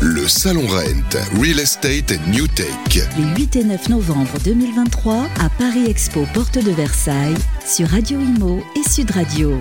Le 0.00 0.28
Salon 0.28 0.64
Rent, 0.68 1.40
Real 1.42 1.58
Estate 1.58 2.12
and 2.12 2.30
New 2.30 2.46
Tech. 2.46 2.68
Les 3.16 3.42
8 3.42 3.56
et 3.56 3.64
9 3.64 3.88
novembre 3.88 4.30
2023 4.44 5.26
à 5.40 5.48
Paris 5.58 5.86
Expo, 5.88 6.20
porte 6.32 6.56
de 6.56 6.70
Versailles, 6.70 7.34
sur 7.66 7.88
Radio 7.88 8.20
Imo 8.20 8.60
et 8.76 8.88
Sud 8.88 9.10
Radio. 9.10 9.58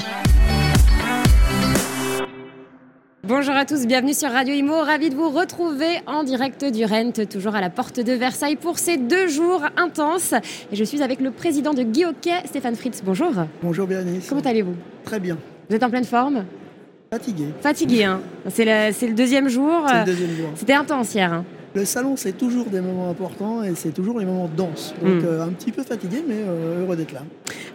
Bonjour 3.24 3.56
à 3.56 3.66
tous, 3.66 3.88
bienvenue 3.88 4.14
sur 4.14 4.30
Radio 4.30 4.54
Imo. 4.54 4.76
Ravi 4.84 5.10
de 5.10 5.16
vous 5.16 5.32
retrouver 5.32 6.02
en 6.06 6.24
direct 6.24 6.64
du 6.66 6.86
Rent, 6.86 7.26
toujours 7.28 7.56
à 7.56 7.62
la 7.62 7.72
porte 7.72 8.00
de 8.00 8.14
Versailles 8.14 8.58
pour 8.58 8.78
ces 8.78 8.98
deux 8.98 9.28
jours 9.28 9.64
intenses. 9.76 10.34
Et 10.72 10.76
je 10.76 10.84
suis 10.84 11.02
avec 11.02 11.20
le 11.20 11.32
président 11.32 11.74
de 11.74 11.82
Guy 11.82 12.06
Hockey, 12.06 12.44
Stéphane 12.46 12.76
Fritz. 12.76 13.02
Bonjour. 13.04 13.34
Bonjour 13.64 13.88
Bérénice. 13.88 14.28
Comment 14.30 14.42
allez-vous? 14.42 14.76
Très 15.04 15.20
bien. 15.20 15.36
Vous 15.68 15.76
êtes 15.76 15.84
en 15.84 15.90
pleine 15.90 16.06
forme? 16.06 16.46
Fatigué. 17.12 17.46
Fatigué, 17.62 18.04
hein. 18.04 18.20
C'est 18.50 18.66
le, 18.66 18.94
c'est 18.94 19.08
le 19.08 19.14
deuxième 19.14 19.48
jour. 19.48 19.72
C'est 19.88 20.00
le 20.00 20.06
deuxième 20.06 20.36
jour. 20.36 20.50
C'était 20.56 20.74
intense 20.74 21.14
hier. 21.16 21.32
hein. 21.32 21.46
Le 21.76 21.86
salon, 21.86 22.16
c'est 22.16 22.32
toujours 22.36 22.66
des 22.66 22.82
moments 22.82 23.10
importants 23.10 23.62
et 23.64 23.74
c'est 23.76 23.92
toujours 23.92 24.18
des 24.20 24.26
moments 24.26 24.50
denses. 24.58 24.94
Donc 25.02 25.22
Mm. 25.22 25.26
euh, 25.26 25.44
un 25.46 25.50
petit 25.50 25.72
peu 25.72 25.84
fatigué, 25.84 26.24
mais 26.28 26.36
euh, 26.40 26.84
heureux 26.84 26.96
d'être 26.96 27.12
là. 27.14 27.22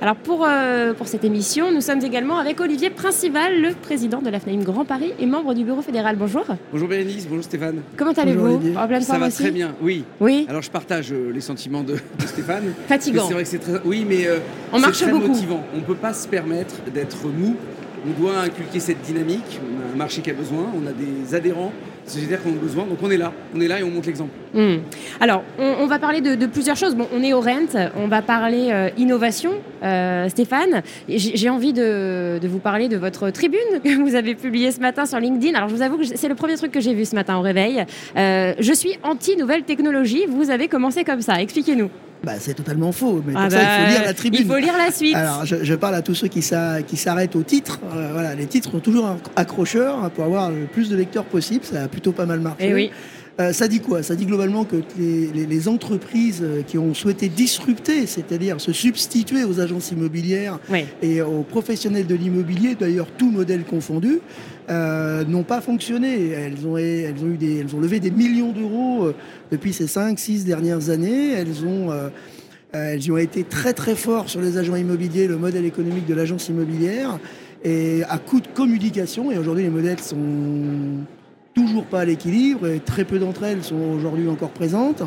Alors 0.00 0.16
pour, 0.16 0.44
euh, 0.44 0.92
pour 0.92 1.06
cette 1.06 1.22
émission, 1.24 1.70
nous 1.72 1.80
sommes 1.80 2.00
également 2.04 2.38
avec 2.38 2.60
Olivier 2.60 2.90
Principal, 2.90 3.60
le 3.60 3.72
président 3.74 4.20
de 4.20 4.28
la 4.28 4.40
FNAIM 4.40 4.64
Grand 4.64 4.84
Paris 4.84 5.12
et 5.20 5.26
membre 5.26 5.54
du 5.54 5.62
bureau 5.64 5.82
fédéral. 5.82 6.16
Bonjour. 6.16 6.44
Bonjour 6.72 6.88
Bérénice, 6.88 7.28
bonjour 7.28 7.44
Stéphane. 7.44 7.82
Comment 7.96 8.12
allez-vous. 8.12 8.60
En 8.76 8.86
pleine 8.88 9.02
Ça 9.02 9.18
va 9.18 9.28
aussi 9.28 9.42
très 9.44 9.52
bien, 9.52 9.72
oui. 9.80 10.04
Oui, 10.20 10.46
Alors 10.48 10.62
je 10.62 10.70
partage 10.70 11.12
euh, 11.12 11.30
les 11.32 11.40
sentiments 11.40 11.84
de, 11.84 11.92
de 11.94 12.26
Stéphane. 12.26 12.64
fatigant. 12.88 13.24
C'est 13.28 13.34
vrai 13.34 13.44
que 13.44 13.48
c'est 13.48 13.58
très. 13.58 13.80
Oui, 13.84 14.04
mais 14.08 14.26
euh, 14.26 14.38
On 14.72 14.76
c'est 14.76 14.82
marche 14.82 15.00
très 15.02 15.12
beaucoup. 15.12 15.28
motivant. 15.28 15.62
On 15.74 15.78
ne 15.78 15.84
peut 15.84 15.94
pas 15.94 16.12
se 16.12 16.26
permettre 16.26 16.74
d'être 16.92 17.24
mou. 17.28 17.54
On 18.06 18.20
doit 18.20 18.40
inculquer 18.40 18.80
cette 18.80 19.00
dynamique. 19.02 19.60
On 19.62 19.80
a 19.80 19.92
un 19.92 19.96
marché 19.96 20.22
qui 20.22 20.30
a 20.30 20.34
besoin, 20.34 20.66
on 20.74 20.86
a 20.86 20.92
des 20.92 21.34
adhérents 21.34 21.72
sociétaires 22.04 22.42
qui 22.42 22.48
ont 22.48 22.52
besoin. 22.52 22.84
Donc 22.84 22.98
on 23.02 23.10
est 23.10 23.16
là, 23.16 23.32
on 23.54 23.60
est 23.60 23.68
là 23.68 23.78
et 23.80 23.82
on 23.82 23.90
montre 23.90 24.06
l'exemple. 24.06 24.32
Hmm. 24.54 24.78
Alors, 25.20 25.42
on, 25.58 25.86
va 25.86 25.98
parler 25.98 26.20
de, 26.20 26.46
plusieurs 26.46 26.76
choses. 26.76 26.94
Bon, 26.94 27.06
on 27.14 27.22
est 27.22 27.32
au 27.32 27.40
Rent, 27.40 27.90
on 27.96 28.08
va 28.08 28.22
parler 28.22 28.68
euh, 28.70 28.90
innovation, 28.98 29.52
euh, 29.82 30.28
Stéphane. 30.28 30.82
J'ai 31.08 31.48
envie 31.48 31.72
de, 31.72 32.38
de 32.40 32.48
vous 32.48 32.58
parler 32.58 32.88
de 32.88 32.96
votre 32.96 33.30
tribune 33.30 33.80
que 33.84 34.02
vous 34.02 34.14
avez 34.14 34.34
publiée 34.34 34.72
ce 34.72 34.80
matin 34.80 35.06
sur 35.06 35.20
LinkedIn. 35.20 35.56
Alors, 35.56 35.68
je 35.68 35.74
vous 35.74 35.82
avoue 35.82 35.98
que 35.98 36.04
c'est 36.04 36.28
le 36.28 36.34
premier 36.34 36.56
truc 36.56 36.72
que 36.72 36.80
j'ai 36.80 36.94
vu 36.94 37.04
ce 37.04 37.14
matin 37.14 37.36
au 37.36 37.42
réveil. 37.42 37.84
Euh, 38.16 38.54
je 38.58 38.72
suis 38.72 38.98
anti-nouvelle 39.02 39.62
technologie. 39.62 40.26
Vous 40.28 40.50
avez 40.50 40.68
commencé 40.68 41.04
comme 41.04 41.22
ça. 41.22 41.40
Expliquez-nous. 41.40 41.90
Bah, 42.24 42.32
c'est 42.38 42.54
totalement 42.54 42.92
faux, 42.92 43.20
mais 43.26 43.32
Ah 43.36 43.42
pour 43.42 43.50
ça, 43.50 43.58
il 43.58 43.64
faut 43.64 43.84
bah, 43.84 43.90
lire 43.98 44.02
la 44.04 44.14
tribune. 44.14 44.40
Il 44.42 44.46
faut 44.46 44.56
lire 44.58 44.76
la 44.78 44.92
suite. 44.92 45.16
Alors, 45.16 45.44
je, 45.44 45.56
je 45.64 45.74
parle 45.74 45.96
à 45.96 46.02
tous 46.02 46.14
ceux 46.14 46.28
qui 46.28 46.40
s'a- 46.40 46.80
qui 46.82 46.96
s'arrêtent 46.96 47.34
au 47.34 47.42
titre. 47.42 47.80
Euh, 47.92 48.10
voilà, 48.12 48.34
les 48.36 48.46
titres 48.46 48.70
sont 48.70 48.78
toujours 48.78 49.06
acc- 49.06 49.30
accrocheurs 49.34 49.98
hein, 50.04 50.10
pour 50.14 50.24
avoir 50.24 50.50
le 50.50 50.66
plus 50.66 50.88
de 50.88 50.96
lecteurs 50.96 51.24
possible. 51.24 51.64
Ça 51.64 51.82
a 51.82 51.88
plutôt 51.88 52.12
pas 52.12 52.24
mal 52.26 52.38
marché. 52.38 52.68
Eh 52.68 52.74
oui. 52.74 52.90
Euh, 53.40 53.52
ça 53.54 53.66
dit 53.66 53.80
quoi? 53.80 54.02
Ça 54.02 54.14
dit 54.14 54.26
globalement 54.26 54.64
que 54.64 54.76
les, 54.98 55.28
les- 55.28 55.46
les 55.46 55.68
entreprises 55.68 56.40
euh, 56.42 56.60
qui 56.62 56.76
ont 56.76 56.92
souhaité 56.92 57.30
disrupter, 57.30 58.06
c'est-à-dire 58.06 58.60
se 58.60 58.72
substituer 58.72 59.44
aux 59.44 59.58
agences 59.58 59.90
immobilières 59.90 60.58
Oui. 60.70 60.84
et 61.00 61.22
aux 61.22 61.42
professionnels 61.42 62.06
de 62.06 62.14
l'immobilier, 62.14 62.74
d'ailleurs 62.78 63.06
tout 63.16 63.30
modèle 63.30 63.64
confondu, 63.64 64.20
euh, 64.68 65.24
n'ont 65.24 65.44
pas 65.44 65.62
fonctionné. 65.62 66.28
Elles 66.28 66.66
ont, 66.66 66.76
elles, 66.76 67.14
ont 67.24 67.28
eu 67.28 67.38
des, 67.38 67.60
elles 67.60 67.74
ont 67.74 67.80
levé 67.80 68.00
des 68.00 68.10
millions 68.10 68.52
d'euros 68.52 69.06
euh, 69.06 69.14
depuis 69.50 69.72
ces 69.72 69.86
5-6 69.86 70.44
dernières 70.44 70.90
années. 70.90 71.32
Elles 71.32 71.64
ont, 71.66 71.90
euh, 71.90 72.10
elles 72.72 73.02
y 73.02 73.10
ont 73.10 73.16
été 73.16 73.44
très 73.44 73.72
très 73.72 73.96
forts 73.96 74.28
sur 74.28 74.42
les 74.42 74.58
agents 74.58 74.76
immobiliers, 74.76 75.26
le 75.26 75.38
modèle 75.38 75.64
économique 75.64 76.04
de 76.06 76.14
l'agence 76.14 76.48
immobilière, 76.50 77.18
et 77.64 78.02
à 78.10 78.18
coup 78.18 78.40
de 78.40 78.48
communication. 78.48 79.32
Et 79.32 79.38
aujourd'hui, 79.38 79.64
les 79.64 79.70
modèles 79.70 80.00
sont 80.00 80.18
toujours 81.54 81.84
pas 81.84 82.00
à 82.00 82.04
l'équilibre, 82.04 82.66
et 82.68 82.80
très 82.80 83.04
peu 83.04 83.18
d'entre 83.18 83.44
elles 83.44 83.62
sont 83.62 83.76
aujourd'hui 83.96 84.28
encore 84.28 84.50
présentes. 84.50 85.02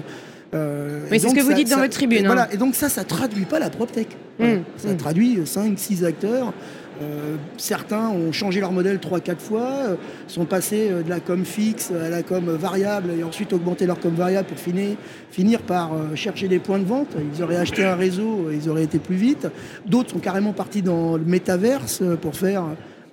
Euh, 0.53 1.01
Oui, 1.11 1.19
c'est 1.19 1.29
ce 1.29 1.35
que 1.35 1.41
vous 1.41 1.49
ça- 1.49 1.55
dites 1.55 1.69
dans 1.69 1.75
ça- 1.75 1.81
votre 1.81 1.93
tribune, 1.93 2.19
et 2.19 2.25
hein. 2.25 2.27
Voilà, 2.27 2.53
et 2.53 2.57
donc 2.57 2.75
ça, 2.75 2.88
ça 2.89 3.03
traduit 3.03 3.45
pas 3.45 3.59
la 3.59 3.69
PropTech. 3.69 4.07
Voilà. 4.38 4.55
Mm, 4.55 4.63
Ça 4.77 4.94
mm. 4.94 4.97
traduit 4.97 5.39
5-6 5.45 6.05
acteurs. 6.05 6.53
Euh, 7.01 7.35
certains 7.57 8.07
ont 8.07 8.31
changé 8.31 8.61
leur 8.61 8.72
modèle 8.72 9.00
3-4 9.00 9.41
fois, 9.41 9.67
euh, 9.85 9.95
sont 10.28 10.45
passés 10.45 10.88
euh, 10.89 11.03
de 11.03 11.09
la 11.09 11.19
com 11.19 11.44
fixe 11.44 11.91
à 11.91 12.07
la 12.09 12.23
com 12.23 12.45
variable 12.45 13.09
et 13.19 13.23
ensuite 13.25 13.51
augmenté 13.51 13.85
leur 13.85 14.00
com 14.00 14.13
variable 14.16 14.47
pour 14.47 14.57
finir, 14.57 14.95
finir 15.29 15.61
par 15.61 15.91
euh, 15.94 16.16
chercher 16.16 16.47
des 16.47 16.59
points 16.59 16.79
de 16.79 16.85
vente. 16.85 17.09
Ils 17.35 17.44
auraient 17.44 17.57
acheté 17.57 17.84
un 17.84 17.95
réseau, 17.95 18.50
ils 18.50 18.69
auraient 18.69 18.85
été 18.85 19.00
plus 19.00 19.17
vite. 19.17 19.47
D'autres 19.85 20.11
sont 20.11 20.19
carrément 20.19 20.53
partis 20.53 20.81
dans 20.81 21.17
le 21.17 21.25
métaverse 21.25 22.01
pour 22.22 22.38
faire 22.38 22.63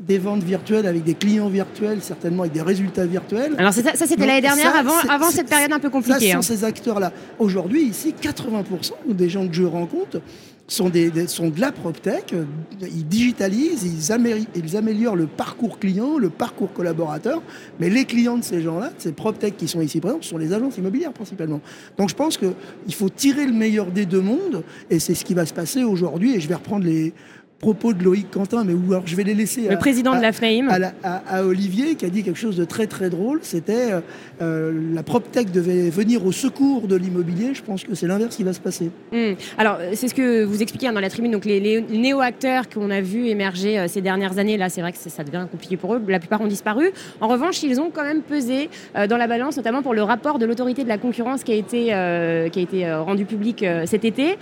des 0.07 0.19
ventes 0.19 0.43
virtuelles 0.43 0.87
avec 0.87 1.05
des 1.05 1.15
clients 1.15 1.49
virtuels, 1.49 2.03
certainement 2.03 2.43
avec 2.43 2.53
des 2.53 2.63
résultats 2.63 3.07
virtuels. 3.07 3.55
Alors, 3.59 3.73
ça, 3.73 3.83
ça, 3.95 4.07
c'était 4.07 4.27
l'année 4.27 4.41
dernière, 4.41 4.73
ça, 4.73 4.79
avant, 4.81 4.99
avant 5.09 5.31
cette 5.31 5.49
période 5.49 5.73
un 5.73 5.79
peu 5.79 5.89
Ça, 5.89 5.93
compliquée. 5.93 6.31
ce 6.31 6.37
hein. 6.37 6.43
sont 6.43 6.55
ces 6.55 6.65
acteurs-là. 6.65 7.13
Aujourd'hui, 7.39 7.83
ici, 7.85 8.15
80% 8.21 8.93
des 9.15 9.29
gens 9.29 9.47
que 9.47 9.55
je 9.55 9.63
rencontre 9.63 10.21
sont, 10.67 10.89
des, 10.89 11.11
des- 11.11 11.27
sont 11.29 11.51
de 11.51 11.61
la 11.61 11.71
PropTech. 11.71 12.35
Ils 12.81 13.07
digitalisent, 13.07 13.85
ils, 13.85 14.13
amé- 14.13 14.47
ils 14.55 14.77
améliorent 14.77 15.17
le 15.17 15.27
parcours 15.27 15.79
client, 15.79 16.19
le 16.19 16.31
parcours 16.31 16.73
collaborateur. 16.73 17.43
Mais 17.79 17.89
les 17.91 18.05
clients 18.05 18.39
de 18.39 18.45
ces 18.45 18.61
gens-là, 18.63 18.89
de 18.89 18.95
ces 18.99 19.13
PropTech 19.13 19.57
qui 19.57 19.69
sont 19.69 19.81
ici 19.83 20.01
présents, 20.01 20.19
ce 20.21 20.31
sont 20.31 20.39
les 20.39 20.53
agences 20.53 20.79
immobilières 20.79 21.13
principalement. 21.13 21.61
Donc 21.99 22.09
je 22.09 22.15
pense 22.15 22.39
qu'il 22.39 22.95
faut 22.95 23.09
tirer 23.09 23.45
le 23.47 23.53
meilleur 23.53 23.87
des 23.87 24.07
deux 24.07 24.21
mondes. 24.23 24.65
Et 24.91 24.99
c'est 24.99 25.15
ce 25.15 25.25
qui 25.25 25.35
va 25.35 25.47
se 25.47 25.55
passer 25.55 25.85
aujourd'hui. 25.85 26.35
Et 26.35 26.41
je 26.41 26.49
vais 26.49 26.55
reprendre 26.57 26.85
les 26.85 27.13
propos 27.63 27.93
de 27.95 28.03
Loïc 28.03 28.29
Quentin, 28.29 28.65
mais 28.65 28.75
où 28.75 28.91
alors 28.91 29.07
je 29.07 29.15
vais 29.15 29.23
les 29.23 29.35
laisser 29.35 29.63
Le 29.63 29.75
à- 29.75 29.77
président 29.77 30.13
à- 30.13 30.17
de 30.19 30.23
la 30.23 30.33
FNAIM. 30.33 30.69
à, 31.05 31.45
Olivier 31.45 31.95
qui 31.95 32.05
a 32.05 32.09
dit 32.11 32.25
quelque 32.25 32.39
chose 32.39 32.57
de 32.57 32.65
très 32.65 32.89
très 32.89 33.09
drôle. 33.09 33.39
C'était 33.43 33.93
euh, 33.93 34.01
euh, 34.43 34.73
la 34.93 35.05
PropTech 35.05 35.53
devait 35.53 35.89
venir 35.89 36.27
au 36.27 36.33
secours 36.33 36.89
de 36.89 36.97
l'immobilier. 36.97 37.55
Je 37.55 37.63
pense 37.63 37.85
que 37.85 37.95
c'est 37.95 38.09
l'inverse 38.09 38.35
qui 38.37 38.43
va 38.43 38.53
se 38.53 38.59
passer. 38.59 38.91
Hmm. 39.13 39.35
Alors, 39.59 39.77
euh, 39.81 39.93
c'est 39.95 40.09
ce 40.09 40.15
que 40.15 40.43
vous 40.43 40.61
expliquez 40.61 40.89
hein, 40.89 40.93
dans 40.93 40.99
la 41.01 41.09
tribune. 41.09 41.31
Donc, 41.31 41.45
les, 41.45 41.61
les 41.61 41.81
néo-acteurs 41.99 42.69
qu'on 42.69 42.91
a 42.91 43.01
vus 43.01 43.29
émerger 43.29 43.79
euh, 43.79 43.87
ces 43.87 44.01
dernières 44.01 44.39
années, 44.39 44.57
là, 44.57 44.69
c'est 44.69 44.81
vrai 44.81 44.91
que 44.91 44.99
ça 44.99 45.23
devient 45.23 45.47
compliqué 45.49 45.77
pour 45.77 45.95
eux. 45.95 46.03
La 46.09 46.19
plupart 46.19 46.41
ont 46.41 46.49
disparu. 46.49 46.91
En 47.21 47.29
revanche, 47.29 47.63
ils 47.63 47.81
ont 47.81 47.91
quand 47.95 48.03
même 48.03 48.23
pesé 48.23 48.71
euh, 48.97 49.07
dans 49.07 49.17
la 49.17 49.29
balance, 49.29 49.57
notamment 49.57 49.83
pour 49.83 49.95
le 49.95 50.03
rapport 50.03 50.41
de 50.41 50.47
l'autorité 50.47 50.83
de 50.83 50.89
la 50.89 50.99
concurrence 50.99 51.45
qui 51.45 51.53
a 51.53 51.55
été, 51.55 51.85
qui 52.51 52.59
a 52.59 52.63
été 52.63 52.93
rendu 52.93 53.25
public 53.25 53.65
cet 53.87 54.05
été. 54.05 54.37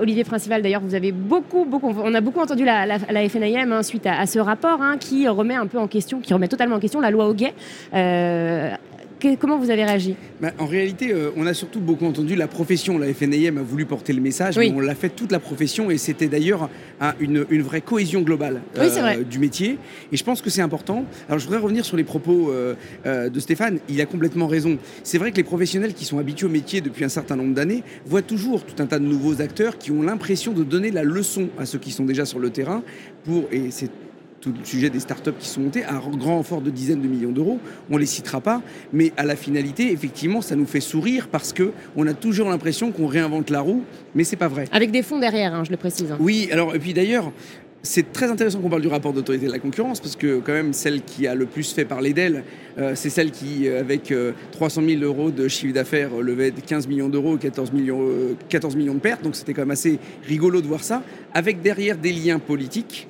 Olivier 0.00 0.24
Principal, 0.24 0.62
d'ailleurs, 0.62 0.80
vous 0.82 0.94
avez 0.94 1.12
beaucoup, 1.12 1.66
beaucoup, 1.66 1.94
on 2.02 2.14
a 2.14 2.21
beaucoup 2.22 2.40
entendu 2.40 2.64
la, 2.64 2.86
la, 2.86 3.28
FNIM 3.28 3.72
hein, 3.72 3.82
suite 3.82 4.06
à, 4.06 4.26
ce 4.26 4.38
rapport 4.38 4.80
hein, 4.80 4.96
qui 4.98 5.28
remet 5.28 5.54
un 5.54 5.66
peu 5.66 5.78
en 5.78 5.88
question, 5.88 6.20
qui 6.20 6.32
remet 6.32 6.48
totalement 6.48 6.76
en 6.76 6.80
question 6.80 7.00
la 7.00 7.10
loi 7.10 7.26
Hoguet. 7.28 7.54
Euh, 9.24 9.34
que- 9.34 9.40
comment 9.40 9.58
vous 9.58 9.70
avez 9.70 9.84
réagi? 9.84 10.14
Bah, 10.40 10.52
en 10.58 10.66
réalité, 10.66 11.12
euh, 11.12 11.30
on 11.36 11.46
a 11.46 11.54
surtout 11.54 11.80
beaucoup 11.80 12.04
entendu 12.06 12.34
la 12.34 12.48
profession. 12.48 12.98
La 12.98 13.12
FNAM 13.12 13.58
a 13.58 13.62
voulu 13.62 13.86
porter 13.86 14.12
le 14.12 14.20
message, 14.20 14.56
Oui. 14.56 14.70
mais 14.70 14.76
on 14.76 14.80
l'a 14.80 14.94
fait 14.94 15.08
toute 15.10 15.32
la 15.32 15.38
profession 15.40 15.90
et 15.90 15.98
c'était 15.98 16.26
d'ailleurs 16.28 16.68
un- 17.00 17.14
une, 17.20 17.44
une 17.50 17.62
vraie 17.62 17.80
cohésion 17.80 18.22
globale 18.22 18.60
Oui, 18.78 18.88
vrai. 18.88 19.24
du 19.24 19.38
métier. 19.38 19.78
Et 20.12 20.16
je 20.16 20.24
pense 20.24 20.42
que 20.42 20.50
c'est 20.50 20.62
important. 20.62 21.04
Alors 21.28 21.38
je 21.38 21.44
voudrais 21.46 21.60
revenir 21.60 21.84
sur 21.84 21.96
les 21.96 22.04
propos 22.04 22.50
euh, 22.50 22.74
euh, 23.06 23.28
de 23.28 23.40
Stéphane. 23.40 23.78
Il 23.88 24.00
a 24.00 24.06
complètement 24.06 24.46
raison. 24.46 24.78
C'est 25.02 25.18
vrai 25.18 25.30
que 25.30 25.36
les 25.36 25.44
professionnels 25.44 25.94
qui 25.94 26.04
sont 26.04 26.18
habitués 26.18 26.46
au 26.46 26.50
métier 26.50 26.80
depuis 26.80 27.04
un 27.04 27.08
certain 27.08 27.36
nombre 27.36 27.54
d'années 27.54 27.82
voient 28.06 28.22
toujours 28.22 28.64
tout 28.64 28.80
un 28.82 28.86
tas 28.86 28.98
de 28.98 29.04
nouveaux 29.04 29.40
acteurs 29.40 29.78
qui 29.78 29.90
ont 29.90 30.02
l'impression 30.02 30.52
de 30.52 30.62
donner 30.64 30.90
la 30.90 31.02
leçon 31.02 31.48
à 31.58 31.66
ceux 31.66 31.78
qui 31.78 31.90
sont 31.90 32.04
déjà 32.04 32.24
sur 32.24 32.38
le 32.38 32.50
terrain 32.50 32.82
pour, 33.24 33.44
et 33.52 33.70
c'est 33.70 33.90
tout 34.42 34.52
le 34.58 34.64
sujet 34.64 34.90
des 34.90 35.00
startups 35.00 35.32
qui 35.38 35.48
sont 35.48 35.60
montées 35.62 35.84
à 35.84 35.94
un 35.94 36.00
grand 36.16 36.36
renfort 36.36 36.60
de 36.60 36.68
dizaines 36.70 37.00
de 37.00 37.06
millions 37.06 37.30
d'euros. 37.30 37.60
On 37.90 37.96
les 37.96 38.06
citera 38.06 38.40
pas, 38.40 38.60
mais 38.92 39.12
à 39.16 39.24
la 39.24 39.36
finalité, 39.36 39.92
effectivement, 39.92 40.42
ça 40.42 40.56
nous 40.56 40.66
fait 40.66 40.80
sourire 40.80 41.28
parce 41.28 41.52
que 41.52 41.70
on 41.96 42.06
a 42.08 42.12
toujours 42.12 42.50
l'impression 42.50 42.90
qu'on 42.90 43.06
réinvente 43.06 43.50
la 43.50 43.60
roue, 43.60 43.84
mais 44.16 44.24
c'est 44.24 44.36
pas 44.36 44.48
vrai. 44.48 44.64
Avec 44.72 44.90
des 44.90 45.02
fonds 45.02 45.20
derrière, 45.20 45.54
hein, 45.54 45.62
je 45.64 45.70
le 45.70 45.76
précise. 45.76 46.10
hein. 46.10 46.18
Oui, 46.20 46.48
alors 46.52 46.74
et 46.74 46.78
puis 46.78 46.92
d'ailleurs. 46.92 47.32
C'est 47.84 48.12
très 48.12 48.30
intéressant 48.30 48.60
qu'on 48.60 48.68
parle 48.70 48.82
du 48.82 48.86
rapport 48.86 49.12
d'autorité 49.12 49.46
de 49.46 49.50
la 49.50 49.58
concurrence 49.58 49.98
parce 49.98 50.14
que 50.14 50.38
quand 50.38 50.52
même 50.52 50.72
celle 50.72 51.02
qui 51.02 51.26
a 51.26 51.34
le 51.34 51.46
plus 51.46 51.72
fait 51.72 51.84
parler 51.84 52.12
d'elle, 52.12 52.44
euh, 52.78 52.92
c'est 52.94 53.10
celle 53.10 53.32
qui, 53.32 53.66
euh, 53.66 53.80
avec 53.80 54.12
euh, 54.12 54.30
300 54.52 54.82
000 54.88 55.02
euros 55.02 55.32
de 55.32 55.48
chiffre 55.48 55.74
d'affaires, 55.74 56.10
euh, 56.16 56.22
levait 56.22 56.52
15 56.52 56.86
millions 56.86 57.08
d'euros, 57.08 57.36
14 57.36 57.72
millions, 57.72 58.00
euh, 58.02 58.36
14 58.50 58.76
millions 58.76 58.94
de 58.94 59.00
pertes. 59.00 59.24
Donc 59.24 59.34
c'était 59.34 59.52
quand 59.52 59.62
même 59.62 59.72
assez 59.72 59.98
rigolo 60.28 60.60
de 60.60 60.68
voir 60.68 60.84
ça, 60.84 61.02
avec 61.34 61.60
derrière 61.60 61.98
des 61.98 62.12
liens 62.12 62.38
politiques 62.38 63.08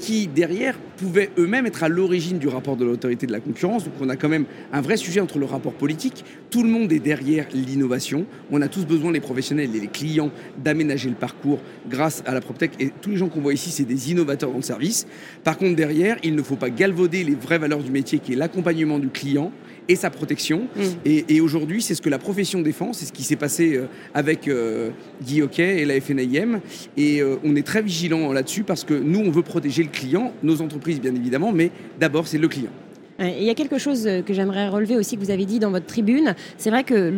qui, 0.00 0.26
derrière, 0.26 0.76
pouvaient 0.96 1.30
eux-mêmes 1.38 1.66
être 1.66 1.82
à 1.82 1.88
l'origine 1.88 2.38
du 2.38 2.48
rapport 2.48 2.76
de 2.76 2.84
l'autorité 2.84 3.26
de 3.26 3.32
la 3.32 3.40
concurrence. 3.40 3.84
Donc 3.84 3.94
on 4.00 4.08
a 4.08 4.16
quand 4.16 4.28
même 4.28 4.46
un 4.72 4.80
vrai 4.80 4.96
sujet 4.96 5.20
entre 5.20 5.38
le 5.38 5.46
rapport 5.46 5.74
politique. 5.74 6.24
Tout 6.50 6.62
le 6.62 6.68
monde 6.68 6.90
est 6.92 6.98
derrière 6.98 7.46
l'innovation. 7.52 8.26
On 8.50 8.60
a 8.62 8.68
tous 8.68 8.86
besoin, 8.86 9.12
les 9.12 9.20
professionnels 9.20 9.74
et 9.76 9.80
les 9.80 9.86
clients, 9.86 10.30
d'aménager 10.58 11.08
le 11.08 11.14
parcours 11.14 11.60
grâce 11.88 12.22
à 12.26 12.34
la 12.34 12.40
PropTech. 12.40 12.72
Et 12.80 12.90
tous 13.00 13.10
les 13.10 13.16
gens 13.16 13.28
qu'on 13.28 13.40
voit 13.40 13.52
ici, 13.52 13.70
c'est 13.70 13.84
des 13.84 14.10
innovateurs 14.10 14.50
dans 14.50 14.56
le 14.56 14.62
service. 14.62 15.06
Par 15.44 15.58
contre, 15.58 15.76
derrière, 15.76 16.16
il 16.24 16.34
ne 16.34 16.42
faut 16.42 16.56
pas 16.56 16.70
galvauder 16.70 17.22
les 17.22 17.34
vraies 17.34 17.58
valeurs 17.58 17.82
du 17.82 17.90
métier, 17.90 18.18
qui 18.18 18.32
est 18.32 18.36
l'accompagnement 18.36 18.98
du 18.98 19.08
client 19.08 19.52
et 19.90 19.96
sa 19.96 20.08
protection. 20.08 20.68
Mm. 20.76 20.82
Et, 21.04 21.36
et 21.36 21.40
aujourd'hui, 21.40 21.82
c'est 21.82 21.94
ce 21.94 22.02
que 22.02 22.08
la 22.08 22.18
profession 22.18 22.62
défend, 22.62 22.92
c'est 22.92 23.06
ce 23.06 23.12
qui 23.12 23.24
s'est 23.24 23.36
passé 23.36 23.74
euh, 23.74 23.86
avec 24.14 24.46
euh, 24.46 24.90
Guy 25.22 25.42
Hockey 25.42 25.82
et 25.82 25.84
la 25.84 26.00
FNAIM. 26.00 26.60
Et 26.96 27.20
euh, 27.20 27.36
on 27.44 27.56
est 27.56 27.66
très 27.66 27.82
vigilant 27.82 28.32
là-dessus 28.32 28.62
parce 28.62 28.84
que 28.84 28.94
nous, 28.94 29.18
on 29.18 29.30
veut 29.30 29.42
protéger 29.42 29.82
le 29.82 29.88
client, 29.88 30.32
nos 30.44 30.62
entreprises 30.62 31.00
bien 31.00 31.14
évidemment, 31.14 31.52
mais 31.52 31.72
d'abord, 31.98 32.28
c'est 32.28 32.38
le 32.38 32.48
client. 32.48 32.70
Il 33.20 33.42
y 33.42 33.50
a 33.50 33.54
quelque 33.54 33.76
chose 33.76 34.08
que 34.24 34.32
j'aimerais 34.32 34.68
relever 34.68 34.96
aussi 34.96 35.16
que 35.16 35.22
vous 35.22 35.30
avez 35.30 35.44
dit 35.44 35.58
dans 35.58 35.70
votre 35.70 35.84
tribune. 35.84 36.34
C'est 36.56 36.70
vrai 36.70 36.84
que 36.84 37.12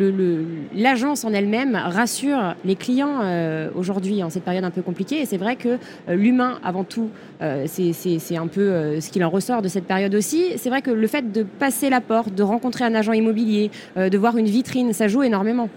l'agence 0.75 1.25
en 1.25 1.33
elle-même 1.33 1.77
rassure 1.77 2.55
les 2.65 2.75
clients 2.75 3.21
euh, 3.23 3.71
aujourd'hui 3.77 4.23
en 4.23 4.31
cette 4.31 4.43
période 4.43 4.65
un 4.65 4.71
peu 4.71 4.83
compliquée. 4.83 5.21
Et 5.21 5.27
c'est 5.27 5.37
vrai 5.37 5.57
que 5.57 5.79
euh, 6.09 6.15
l'humain, 6.15 6.59
avant 6.65 6.85
tout, 6.85 7.11
euh, 7.41 7.67
c'est 7.67 8.37
un 8.37 8.47
peu 8.47 9.01
ce 9.01 9.11
qu'il 9.11 9.25
en 9.25 9.31
ressort 9.31 9.63
de 9.63 9.69
cette 9.69 9.85
période 9.85 10.15
aussi. 10.15 10.53
C'est 10.57 10.69
vrai 10.69 10.83
que 10.83 10.91
le 10.91 11.07
fait 11.07 11.33
de 11.33 11.43
passer 11.43 11.91
la 11.91 12.01
porte, 12.01 12.35
de 12.35 12.43
rencontrer 12.43 12.85
un 12.85 12.95
agent 12.95 13.13
immobilier, 13.13 13.71
de 13.97 14.19
voir 14.19 14.37
une 14.37 14.47
vitrine, 14.47 14.93
ça 14.93 15.09
joue 15.09 15.23
énormément. 15.23 15.69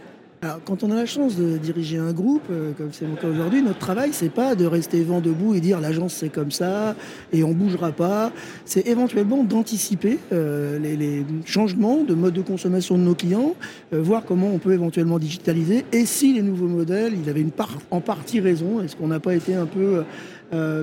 Alors, 0.45 0.59
quand 0.63 0.83
on 0.83 0.91
a 0.91 0.95
la 0.95 1.07
chance 1.07 1.37
de 1.37 1.57
diriger 1.57 1.97
un 1.97 2.13
groupe, 2.13 2.43
euh, 2.51 2.71
comme 2.77 2.89
c'est 2.91 3.07
mon 3.07 3.15
cas 3.15 3.27
aujourd'hui, 3.27 3.63
notre 3.63 3.79
travail, 3.79 4.11
c'est 4.13 4.29
pas 4.29 4.53
de 4.53 4.67
rester 4.67 5.01
vent 5.01 5.19
debout 5.19 5.55
et 5.55 5.59
dire 5.59 5.81
l'agence 5.81 6.13
c'est 6.13 6.29
comme 6.29 6.51
ça 6.51 6.95
et 7.33 7.43
on 7.43 7.51
bougera 7.51 7.91
pas. 7.91 8.31
C'est 8.63 8.85
éventuellement 8.85 9.43
d'anticiper 9.43 10.19
euh, 10.31 10.77
les, 10.77 11.25
changements 11.45 12.03
de 12.03 12.13
mode 12.13 12.35
de 12.35 12.43
consommation 12.43 12.95
de 12.95 13.01
nos 13.01 13.15
clients, 13.15 13.55
euh, 13.91 14.03
voir 14.03 14.23
comment 14.23 14.51
on 14.53 14.59
peut 14.59 14.73
éventuellement 14.73 15.17
digitaliser 15.17 15.83
et 15.91 16.05
si 16.05 16.33
les 16.33 16.43
nouveaux 16.43 16.67
modèles, 16.67 17.13
il 17.19 17.27
avait 17.27 17.41
une 17.41 17.49
part, 17.49 17.79
en 17.89 17.99
partie 17.99 18.39
raison. 18.39 18.83
Est-ce 18.83 18.95
qu'on 18.95 19.07
n'a 19.07 19.19
pas 19.19 19.33
été 19.33 19.55
un 19.55 19.65
peu 19.65 20.03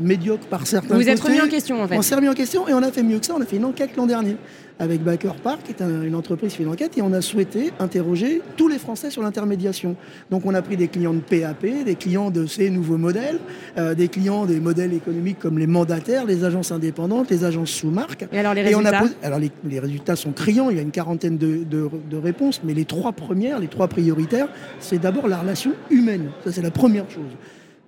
médiocre 0.01 0.47
par 0.47 0.67
certains 0.67 0.95
Vous 0.95 1.09
êtes 1.09 1.21
remis 1.21 1.41
en 1.41 1.49
question 1.49 1.83
en 1.83 1.89
fait. 1.89 1.97
On 1.97 2.03
s'est 2.03 2.15
remis 2.15 2.29
en 2.29 2.35
question 2.35 2.69
et 2.69 2.75
on 2.75 2.83
a 2.83 2.91
fait 2.91 3.03
mieux 3.03 3.19
que 3.19 3.27
ça. 3.27 3.35
On 3.37 3.41
a 3.41 3.47
fait 3.47 3.57
une 3.57 3.65
enquête 3.65 3.97
l'an 3.97 4.07
dernier 4.07 4.37
avec 4.83 5.03
Baker 5.03 5.33
Park, 5.43 5.61
qui 5.65 5.71
est 5.71 5.81
une 5.81 6.15
entreprise 6.15 6.51
qui 6.51 6.59
fait 6.59 6.63
une 6.65 6.71
enquête, 6.71 6.99
et 6.99 7.03
on 7.03 7.13
a 7.13 7.21
souhaité 7.21 7.73
interroger 7.79 8.43
tous 8.57 8.67
les 8.69 8.79
Français 8.79 9.11
sur 9.11 9.23
l'intermédiation. 9.23 9.97
Donc 10.31 10.45
on 10.45 10.55
a 10.55 10.63
pris 10.63 10.77
des 10.77 10.89
clients 10.89 11.15
de 11.15 11.21
PAP, 11.21 11.85
des 11.85 11.95
clients 11.95 12.31
de 12.31 12.47
ces 12.47 12.69
nouveaux 12.69 12.99
modèles, 12.99 13.39
euh, 13.79 13.95
des 13.95 14.09
clients 14.09 14.45
des 14.45 14.59
modèles 14.59 14.93
économiques 14.93 15.39
comme 15.39 15.59
les 15.59 15.69
mandataires, 15.69 16.25
les 16.25 16.45
agences 16.45 16.73
indépendantes, 16.73 17.31
les 17.31 17.45
agences 17.45 17.71
sous 17.71 17.91
marque. 17.91 18.27
Et 18.33 18.39
alors 18.39 18.55
les 18.55 18.63
résultats 18.63 19.05
Alors 19.23 19.39
les, 19.39 19.79
résultats 19.79 20.17
sont 20.17 20.33
criants, 20.33 20.71
il 20.71 20.77
y 20.77 20.81
a 20.81 20.83
une 20.83 20.91
quarantaine 20.91 21.39
de 21.39 22.17
réponses, 22.17 22.61
mais 22.65 22.75
les 22.75 22.85
trois 22.85 23.13
premières, 23.13 23.61
les 23.61 23.69
trois 23.69 23.89
prioritaires, 23.89 24.49
c'est 24.81 24.99
d'abord 24.99 25.29
la 25.29 25.39
relation 25.39 25.73
humaine. 25.91 26.31
Ça 26.45 26.51
c'est 26.51 26.63
la 26.63 26.71
première 26.71 27.09
chose 27.11 27.31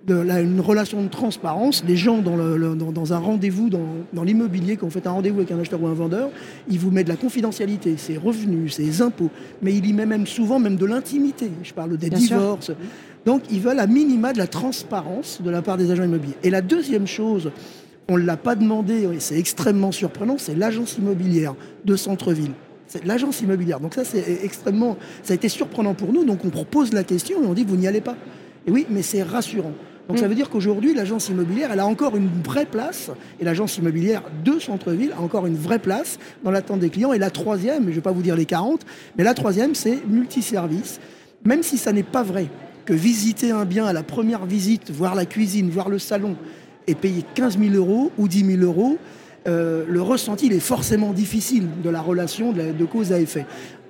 une 0.07 0.61
relation 0.61 1.01
de 1.03 1.07
transparence. 1.07 1.83
Les 1.87 1.95
gens, 1.95 2.19
dans, 2.19 2.37
dans, 2.75 3.13
un 3.13 3.17
rendez-vous, 3.17 3.69
dans, 3.69 4.23
l'immobilier, 4.23 4.77
quand 4.77 4.87
vous 4.87 4.91
faites 4.91 5.07
un 5.07 5.11
rendez-vous 5.11 5.39
avec 5.39 5.51
un 5.51 5.59
acheteur 5.59 5.81
ou 5.81 5.87
un 5.87 5.93
vendeur, 5.93 6.29
il 6.69 6.79
vous 6.79 6.91
met 6.91 7.03
de 7.03 7.09
la 7.09 7.15
confidentialité, 7.15 7.97
ses 7.97 8.17
revenus, 8.17 8.75
ses 8.75 9.01
impôts, 9.01 9.31
mais 9.61 9.73
il 9.73 9.85
y 9.85 9.93
met 9.93 10.05
même 10.05 10.27
souvent 10.27 10.59
même 10.59 10.75
de 10.75 10.85
l'intimité. 10.85 11.51
Je 11.63 11.73
parle 11.73 11.97
des 11.97 12.09
divorces. 12.09 12.71
Donc, 13.25 13.43
ils 13.51 13.59
veulent 13.59 13.79
à 13.79 13.87
minima 13.87 14.33
de 14.33 14.37
la 14.37 14.47
transparence 14.47 15.41
de 15.41 15.49
la 15.49 15.61
part 15.61 15.77
des 15.77 15.91
agents 15.91 16.03
immobiliers. 16.03 16.35
Et 16.43 16.49
la 16.49 16.61
deuxième 16.61 17.07
chose, 17.07 17.51
on 18.07 18.17
ne 18.17 18.23
l'a 18.23 18.37
pas 18.37 18.55
demandé, 18.55 19.07
et 19.11 19.19
c'est 19.19 19.39
extrêmement 19.39 19.91
surprenant, 19.91 20.37
c'est 20.37 20.55
l'agence 20.55 20.97
immobilière 20.97 21.55
de 21.85 21.95
centre-ville. 21.95 22.51
C'est 22.87 23.03
l'agence 23.03 23.41
immobilière. 23.41 23.79
Donc 23.79 23.95
ça, 23.95 24.03
c'est 24.03 24.43
extrêmement... 24.43 24.95
Ça 25.23 25.33
a 25.33 25.35
été 25.35 25.49
surprenant 25.49 25.95
pour 25.95 26.13
nous. 26.13 26.23
Donc 26.23 26.45
on 26.45 26.49
propose 26.49 26.93
la 26.93 27.03
question 27.03 27.43
et 27.43 27.47
on 27.47 27.55
dit, 27.55 27.63
vous 27.63 27.77
n'y 27.77 27.87
allez 27.87 28.01
pas. 28.01 28.15
Et 28.67 28.71
oui, 28.71 28.85
mais 28.89 29.01
c'est 29.01 29.23
rassurant. 29.23 29.73
Donc 30.07 30.17
ça 30.17 30.25
mm. 30.25 30.29
veut 30.29 30.35
dire 30.35 30.49
qu'aujourd'hui, 30.49 30.93
l'agence 30.93 31.29
immobilière, 31.29 31.71
elle 31.71 31.79
a 31.79 31.87
encore 31.87 32.15
une 32.15 32.29
vraie 32.43 32.65
place, 32.65 33.11
et 33.39 33.45
l'agence 33.45 33.77
immobilière 33.77 34.23
de 34.43 34.59
centre-ville 34.59 35.13
a 35.17 35.21
encore 35.21 35.47
une 35.47 35.55
vraie 35.55 35.79
place 35.79 36.19
dans 36.43 36.51
l'attente 36.51 36.79
des 36.79 36.89
clients. 36.89 37.13
Et 37.13 37.19
la 37.19 37.29
troisième, 37.29 37.83
je 37.83 37.89
ne 37.89 37.95
vais 37.95 38.01
pas 38.01 38.11
vous 38.11 38.21
dire 38.21 38.35
les 38.35 38.45
40, 38.45 38.81
mais 39.17 39.23
la 39.23 39.33
troisième, 39.33 39.75
c'est 39.75 40.05
multiservice. 40.07 40.99
Même 41.43 41.63
si 41.63 41.77
ça 41.77 41.91
n'est 41.91 42.03
pas 42.03 42.23
vrai 42.23 42.47
que 42.85 42.93
visiter 42.93 43.51
un 43.51 43.65
bien 43.65 43.85
à 43.85 43.93
la 43.93 44.03
première 44.03 44.45
visite, 44.45 44.91
voir 44.91 45.15
la 45.15 45.25
cuisine, 45.25 45.69
voir 45.69 45.89
le 45.89 45.99
salon, 45.99 46.35
et 46.87 46.93
payer 46.93 47.23
15 47.33 47.57
000 47.57 47.73
euros 47.73 48.11
ou 48.17 48.27
10 48.27 48.57
000 48.57 48.61
euros, 48.61 48.97
euh, 49.47 49.85
le 49.87 50.01
ressenti 50.01 50.47
il 50.47 50.53
est 50.53 50.59
forcément 50.59 51.13
difficile 51.13 51.67
de 51.83 51.89
la 51.89 52.01
relation 52.01 52.51
de, 52.51 52.71
de 52.71 52.85
cause 52.85 53.11
à 53.11 53.19
effet 53.19 53.45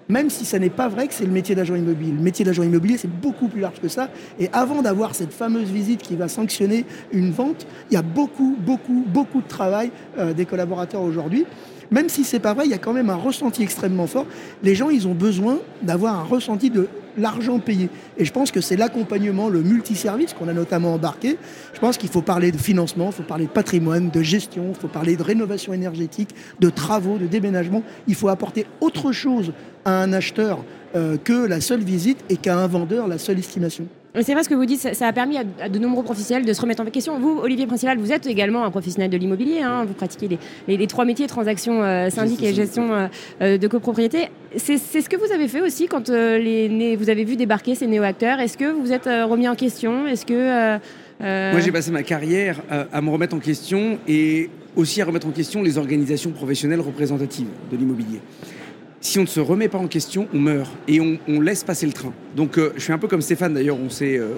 même 0.09 0.29
si 0.29 0.45
ce 0.45 0.57
n'est 0.57 0.69
pas 0.69 0.87
vrai 0.87 1.07
que 1.07 1.13
c'est 1.13 1.25
le 1.25 1.31
métier 1.31 1.55
d'agent 1.55 1.75
immobilier. 1.75 2.11
Le 2.11 2.21
métier 2.21 2.45
d'agent 2.45 2.63
immobilier, 2.63 2.97
c'est 2.97 3.09
beaucoup 3.09 3.47
plus 3.47 3.61
large 3.61 3.79
que 3.81 3.87
ça. 3.87 4.09
Et 4.39 4.49
avant 4.53 4.81
d'avoir 4.81 5.15
cette 5.15 5.33
fameuse 5.33 5.69
visite 5.69 6.01
qui 6.01 6.15
va 6.15 6.27
sanctionner 6.27 6.85
une 7.11 7.31
vente, 7.31 7.65
il 7.89 7.95
y 7.95 7.97
a 7.97 8.01
beaucoup, 8.01 8.55
beaucoup, 8.59 9.03
beaucoup 9.07 9.41
de 9.41 9.47
travail 9.47 9.91
euh, 10.17 10.33
des 10.33 10.45
collaborateurs 10.45 11.01
aujourd'hui. 11.01 11.45
Même 11.91 12.09
si 12.09 12.23
c'est 12.23 12.39
pas 12.39 12.53
vrai, 12.53 12.65
il 12.65 12.71
y 12.71 12.75
a 12.75 12.79
quand 12.79 12.93
même 12.93 13.09
un 13.09 13.15
ressenti 13.15 13.63
extrêmement 13.63 14.07
fort. 14.07 14.25
Les 14.63 14.75
gens, 14.75 14.89
ils 14.89 15.07
ont 15.07 15.13
besoin 15.13 15.59
d'avoir 15.81 16.19
un 16.19 16.23
ressenti 16.23 16.69
de 16.69 16.87
l'argent 17.17 17.59
payé. 17.59 17.89
Et 18.17 18.25
je 18.25 18.31
pense 18.31 18.51
que 18.51 18.61
c'est 18.61 18.75
l'accompagnement, 18.75 19.49
le 19.49 19.61
multiservice 19.61 20.33
qu'on 20.33 20.47
a 20.47 20.53
notamment 20.53 20.93
embarqué. 20.93 21.37
Je 21.73 21.79
pense 21.79 21.97
qu'il 21.97 22.09
faut 22.09 22.21
parler 22.21 22.51
de 22.51 22.57
financement, 22.57 23.07
il 23.07 23.13
faut 23.13 23.23
parler 23.23 23.45
de 23.45 23.51
patrimoine, 23.51 24.09
de 24.09 24.21
gestion, 24.21 24.65
il 24.69 24.79
faut 24.79 24.87
parler 24.87 25.15
de 25.15 25.23
rénovation 25.23 25.73
énergétique, 25.73 26.29
de 26.59 26.69
travaux, 26.69 27.17
de 27.17 27.27
déménagement. 27.27 27.83
Il 28.07 28.15
faut 28.15 28.29
apporter 28.29 28.65
autre 28.81 29.11
chose 29.11 29.53
à 29.85 30.01
un 30.01 30.13
acheteur 30.13 30.63
euh, 30.95 31.17
que 31.17 31.45
la 31.45 31.61
seule 31.61 31.83
visite 31.83 32.23
et 32.29 32.37
qu'à 32.37 32.57
un 32.57 32.67
vendeur 32.67 33.07
la 33.07 33.17
seule 33.17 33.39
estimation. 33.39 33.87
C'est 34.21 34.33
vrai 34.33 34.43
ce 34.43 34.49
que 34.49 34.55
vous 34.55 34.65
dites, 34.65 34.93
ça, 34.93 35.07
a 35.07 35.13
permis 35.13 35.37
à, 35.37 35.69
de 35.69 35.79
nombreux 35.79 36.03
professionnels 36.03 36.45
de 36.45 36.53
se 36.53 36.61
remettre 36.61 36.81
en 36.81 36.85
question. 36.85 37.19
Vous, 37.19 37.39
Olivier 37.41 37.67
Principal, 37.67 37.97
vous 37.97 38.11
êtes 38.11 38.25
également 38.27 38.63
un 38.63 38.71
professionnel 38.71 39.09
de 39.09 39.17
l'immobilier, 39.17 39.61
hein. 39.61 39.83
vous 39.85 39.93
pratiquez 39.93 40.39
les, 40.67 40.87
trois 40.87 41.05
métiers, 41.05 41.27
transactions 41.27 41.83
euh, 41.83 42.09
syndic 42.09 42.41
et 42.43 42.53
gestion 42.53 42.93
euh, 42.93 43.07
euh, 43.41 43.57
de 43.57 43.67
copropriété. 43.67 44.29
C'est 44.55 44.77
ce 44.77 45.09
que 45.09 45.17
vous 45.17 45.33
avez 45.33 45.49
fait 45.49 45.61
aussi 45.61 45.87
quand 45.87 46.09
les, 46.09 46.95
vous 46.95 47.09
avez 47.09 47.25
vu 47.25 47.35
débarquer 47.35 47.75
ces 47.75 47.87
néo-acteurs. 47.87 48.39
Est-ce 48.39 48.57
que 48.57 48.71
vous 48.71 48.81
vous 48.81 48.93
êtes 48.93 49.05
remis 49.05 49.49
en 49.49 49.55
question? 49.55 50.07
Est-ce 50.07 50.25
que... 50.25 50.79
Moi, 51.19 51.59
j'ai 51.59 51.71
passé 51.71 51.91
ma 51.91 52.03
carrière 52.03 52.61
à 52.69 53.01
me 53.01 53.09
remettre 53.09 53.35
en 53.35 53.39
question 53.39 53.97
et 54.07 54.49
aussi 54.77 55.01
à 55.01 55.05
remettre 55.05 55.27
en 55.27 55.31
question 55.31 55.61
les 55.61 55.77
organisations 55.77 56.31
professionnelles 56.31 56.79
représentatives 56.79 57.47
de 57.71 57.75
l'immobilier 57.77 58.21
si 59.05 59.19
on 59.19 59.21
ne 59.21 59.27
se 59.27 59.39
remet 59.39 59.67
pas 59.67 59.77
en 59.77 59.87
question, 59.87 60.27
on 60.33 60.39
meurt 60.39 60.71
et 60.87 60.99
on, 60.99 61.39
laisse 61.39 61.63
passer 61.63 61.85
le 61.85 61.93
train. 61.93 62.11
Donc 62.35 62.57
euh, 62.57 62.73
je 62.75 62.81
suis 62.81 62.91
un 62.91 62.97
peu 62.97 63.07
comme 63.07 63.21
Stéphane 63.21 63.53
d'ailleurs, 63.53 63.77
on 63.79 63.89
s'est... 63.89 64.17
Euh, 64.17 64.33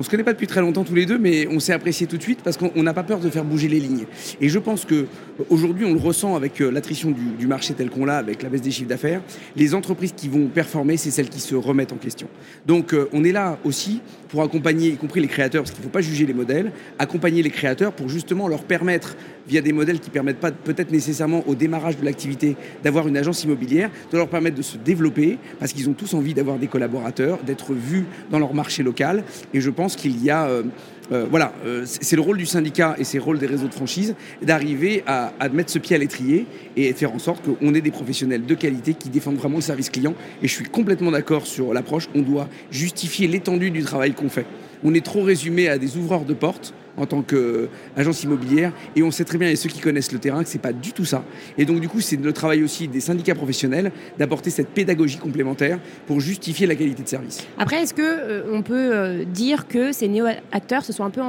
se 0.00 0.10
connaît 0.10 0.24
pas 0.24 0.32
depuis 0.32 0.48
très 0.48 0.60
longtemps 0.60 0.82
tous 0.82 0.96
les 0.96 1.06
deux, 1.06 1.18
mais 1.18 1.46
on 1.46 1.60
s'est 1.60 1.72
apprécié 1.72 2.08
tout 2.08 2.16
de 2.16 2.22
suite 2.22 2.40
parce 2.42 2.56
qu'on 2.56 2.82
n'a 2.82 2.92
pas 2.92 3.04
peur 3.04 3.20
de 3.20 3.30
faire 3.30 3.44
bouger 3.44 3.68
les 3.68 3.78
lignes. 3.78 4.06
Et 4.40 4.48
je 4.48 4.58
pense 4.58 4.84
que 4.84 5.06
aujourd'hui, 5.48 5.84
on 5.84 5.92
le 5.92 6.00
ressent 6.00 6.34
avec 6.34 6.60
euh, 6.60 6.72
l'attrition 6.72 7.12
du, 7.12 7.22
du, 7.38 7.46
marché 7.46 7.72
tel 7.74 7.88
qu'on 7.88 8.04
l'a, 8.04 8.16
avec 8.16 8.42
la 8.42 8.48
baisse 8.48 8.62
des 8.62 8.72
chiffres 8.72 8.88
d'affaires. 8.88 9.20
Les 9.54 9.74
entreprises 9.74 10.12
qui 10.16 10.28
vont 10.28 10.48
performer, 10.48 10.96
c'est 10.96 11.12
celles 11.12 11.28
qui 11.28 11.38
se 11.38 11.54
remettent 11.54 11.92
en 11.92 11.98
question. 11.98 12.26
Donc, 12.66 12.96
on 13.12 13.22
est 13.22 13.30
là 13.30 13.58
aussi 13.64 14.00
pour 14.28 14.42
accompagner, 14.42 14.88
y 14.88 14.96
compris 14.96 15.20
les 15.20 15.28
créateurs, 15.28 15.62
parce 15.62 15.70
qu'il 15.70 15.80
ne 15.80 15.84
faut 15.84 15.92
pas 15.92 16.00
juger 16.00 16.26
les 16.26 16.34
modèles, 16.34 16.72
accompagner 16.98 17.42
les 17.42 17.50
créateurs 17.50 17.92
pour 17.92 18.08
justement 18.08 18.48
leur 18.48 18.64
permettre, 18.64 19.14
via 19.48 19.60
des 19.60 19.72
modèles 19.72 20.00
qui 20.00 20.10
permettent 20.10 20.40
pas 20.40 20.52
peut-être 20.52 20.90
nécessairement 20.90 21.42
au 21.46 21.54
démarrage 21.54 21.96
de 21.96 22.04
l'activité 22.04 22.56
d'avoir 22.82 23.08
une 23.08 23.16
agence 23.16 23.44
immobilière, 23.44 23.90
de 24.10 24.16
leur 24.16 24.28
permettre 24.28 24.56
de 24.56 24.62
se 24.62 24.76
développer, 24.76 25.38
parce 25.58 25.72
qu'ils 25.72 25.88
ont 25.88 25.94
tous 25.94 26.14
envie 26.14 26.34
d'avoir 26.34 26.58
des 26.58 26.68
collaborateurs, 26.68 27.38
d'être 27.44 27.72
vus 27.72 28.04
dans 28.30 28.38
leur 28.38 28.54
marché 28.54 28.82
local. 28.82 29.24
Et 29.54 29.60
je 29.60 29.70
pense 29.70 29.96
qu'il 29.96 30.22
y 30.22 30.30
a... 30.30 30.46
Euh, 30.46 30.62
euh, 31.10 31.26
voilà, 31.28 31.52
euh, 31.66 31.82
c'est 31.84 32.16
le 32.16 32.22
rôle 32.22 32.38
du 32.38 32.46
syndicat 32.46 32.94
et 32.96 33.04
c'est 33.04 33.18
le 33.18 33.24
rôle 33.24 33.38
des 33.38 33.46
réseaux 33.46 33.66
de 33.66 33.74
franchise 33.74 34.14
d'arriver 34.40 35.02
à, 35.06 35.32
à, 35.40 35.48
mettre 35.48 35.70
ce 35.70 35.78
pied 35.78 35.96
à 35.96 35.98
l'étrier 35.98 36.46
et 36.76 36.92
faire 36.94 37.12
en 37.12 37.18
sorte 37.18 37.42
qu'on 37.44 37.74
ait 37.74 37.80
des 37.80 37.90
professionnels 37.90 38.46
de 38.46 38.54
qualité 38.54 38.94
qui 38.94 39.10
défendent 39.10 39.36
vraiment 39.36 39.56
le 39.56 39.62
service 39.62 39.90
client. 39.90 40.14
Et 40.42 40.48
je 40.48 40.54
suis 40.54 40.64
complètement 40.64 41.10
d'accord 41.10 41.46
sur 41.46 41.74
l'approche. 41.74 42.08
On 42.14 42.22
doit 42.22 42.48
justifier 42.70 43.26
l'étendue 43.26 43.70
du 43.70 43.82
travail 43.82 44.14
qu'on 44.14 44.30
fait. 44.30 44.46
On 44.84 44.94
est 44.94 45.04
trop 45.04 45.22
résumé 45.22 45.68
à 45.68 45.76
des 45.76 45.96
ouvreurs 45.96 46.24
de 46.24 46.34
portes 46.34 46.72
en 46.96 47.06
tant 47.06 47.22
qu'agence 47.22 48.22
immobilière. 48.22 48.72
Et 48.96 49.02
on 49.02 49.10
sait 49.10 49.24
très 49.24 49.38
bien, 49.38 49.48
et 49.48 49.56
ceux 49.56 49.68
qui 49.68 49.80
connaissent 49.80 50.12
le 50.12 50.18
terrain, 50.18 50.42
que 50.42 50.48
c'est 50.48 50.58
pas 50.58 50.72
du 50.72 50.92
tout 50.92 51.04
ça. 51.04 51.24
Et 51.58 51.64
donc, 51.64 51.80
du 51.80 51.88
coup, 51.88 52.00
c'est 52.00 52.20
le 52.20 52.32
travail 52.32 52.62
aussi 52.62 52.88
des 52.88 53.00
syndicats 53.00 53.34
professionnels 53.34 53.92
d'apporter 54.18 54.50
cette 54.50 54.68
pédagogie 54.68 55.18
complémentaire 55.18 55.78
pour 56.06 56.20
justifier 56.20 56.66
la 56.66 56.74
qualité 56.74 57.02
de 57.02 57.08
service. 57.08 57.46
Après, 57.58 57.82
est-ce 57.82 57.94
que 57.94 58.02
euh, 58.02 58.42
on 58.52 58.62
peut 58.62 58.94
euh, 58.94 59.24
dire 59.24 59.68
que 59.68 59.92
ces 59.92 60.08
néo-acteurs 60.08 60.84
se 60.84 60.92
sont 60.92 61.04
un 61.04 61.10
peu 61.10 61.20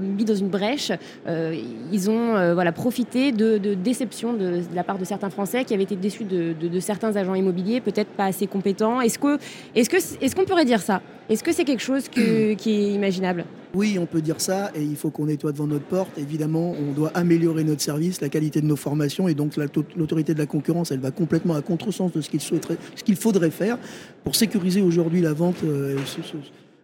mis 0.00 0.24
dans 0.24 0.34
une 0.34 0.48
brèche 0.48 0.92
euh, 1.26 1.54
Ils 1.92 2.10
ont 2.10 2.54
voilà, 2.54 2.72
profité 2.72 3.32
de, 3.32 3.58
déception 3.74 4.32
de, 4.32 4.60
la 4.74 4.84
part 4.84 4.98
de 4.98 5.04
certains 5.04 5.30
Français 5.30 5.64
qui 5.64 5.74
avaient 5.74 5.84
été 5.84 5.96
déçus 5.96 6.24
de, 6.24 6.80
certains 6.80 7.14
agents 7.16 7.34
immobiliers, 7.34 7.80
peut-être 7.80 8.10
pas 8.10 8.26
assez 8.26 8.46
compétents. 8.46 9.00
Est-ce 9.00 9.18
que, 9.18 9.38
qu'on 10.34 10.44
pourrait 10.44 10.64
dire 10.64 10.80
ça? 10.80 11.02
Est-ce 11.28 11.44
que 11.44 11.52
c'est 11.52 11.64
quelque 11.64 11.82
chose 11.82 12.08
qui 12.08 12.20
est 12.20 12.92
imaginable? 12.92 13.44
Oui, 13.74 13.98
on 14.00 14.06
peut 14.06 14.20
dire 14.20 14.40
ça, 14.40 14.70
et 14.74 14.82
il 14.82 14.96
faut 14.96 15.10
qu'on 15.10 15.26
nettoie 15.26 15.52
devant 15.52 15.66
notre 15.66 15.84
porte. 15.84 16.18
Évidemment, 16.18 16.72
on 16.72 16.92
doit 16.92 17.10
améliorer 17.14 17.64
notre 17.64 17.82
service, 17.82 18.20
la 18.20 18.28
qualité 18.28 18.60
de 18.60 18.66
nos 18.66 18.76
formations, 18.76 19.28
et 19.28 19.34
donc 19.34 19.56
l'autorité 19.96 20.34
de 20.34 20.38
la 20.38 20.46
concurrence, 20.46 20.90
elle 20.90 21.00
va 21.00 21.10
complètement 21.10 21.54
à 21.54 21.62
contresens 21.62 22.12
de 22.12 22.20
ce 22.20 22.30
qu'il 22.30 23.16
faudrait 23.16 23.50
faire 23.50 23.78
pour 24.24 24.34
sécuriser 24.34 24.82
aujourd'hui 24.82 25.20
la 25.20 25.32
vente. 25.32 25.62
Euh, 25.64 25.96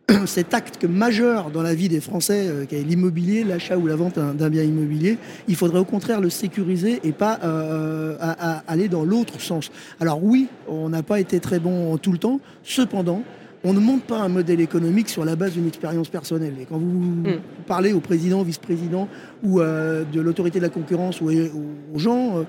cet 0.27 0.55
acte 0.55 0.85
majeur 0.85 1.51
dans 1.51 1.63
la 1.63 1.75
vie 1.75 1.89
des 1.89 2.01
Français, 2.01 2.47
euh, 2.47 2.65
qui 2.65 2.77
est 2.77 2.83
l'immobilier, 2.83 3.43
l'achat 3.43 3.77
ou 3.77 3.89
la 3.89 3.97
vente 3.97 4.19
d'un 4.19 4.51
bien 4.51 4.63
immobilier, 4.63 5.19
il 5.49 5.57
faudrait 5.57 5.81
au 5.81 5.85
contraire 5.85 6.21
le 6.21 6.31
sécuriser 6.31 7.01
et 7.03 7.11
pas 7.11 7.41
euh, 7.43 8.17
aller 8.69 8.89
dans 8.89 9.05
l'autre 9.05 9.41
sens. 9.41 9.73
Alors 9.99 10.23
oui, 10.23 10.47
on 10.69 10.89
n'a 10.91 11.03
pas 11.03 11.19
été 11.19 11.41
très 11.41 11.59
bon 11.59 11.97
tout 11.99 12.13
le 12.13 12.19
temps, 12.19 12.41
cependant, 12.63 13.23
on 13.65 13.73
ne 13.73 13.81
monte 13.81 14.03
pas 14.03 14.19
un 14.19 14.29
modèle 14.29 14.61
économique 14.61 15.09
sur 15.09 15.25
la 15.25 15.37
base 15.37 15.53
d'une 15.53 15.67
expérience 15.67 16.09
personnelle. 16.09 16.55
Et 16.61 16.65
quand 16.65 16.79
vous 16.79 16.87
mm. 16.87 17.41
parlez 17.67 17.93
au 17.93 18.01
président, 18.01 18.41
au 18.41 18.45
vice-président 18.45 19.09
ou 19.43 19.61
euh, 19.61 20.05
de 20.11 20.21
l'autorité 20.21 20.59
de 20.59 20.65
la 20.65 20.71
concurrence 20.71 21.21
ou 21.21 21.31
aux 21.95 21.99
gens, 21.99 22.39
euh, 22.39 22.43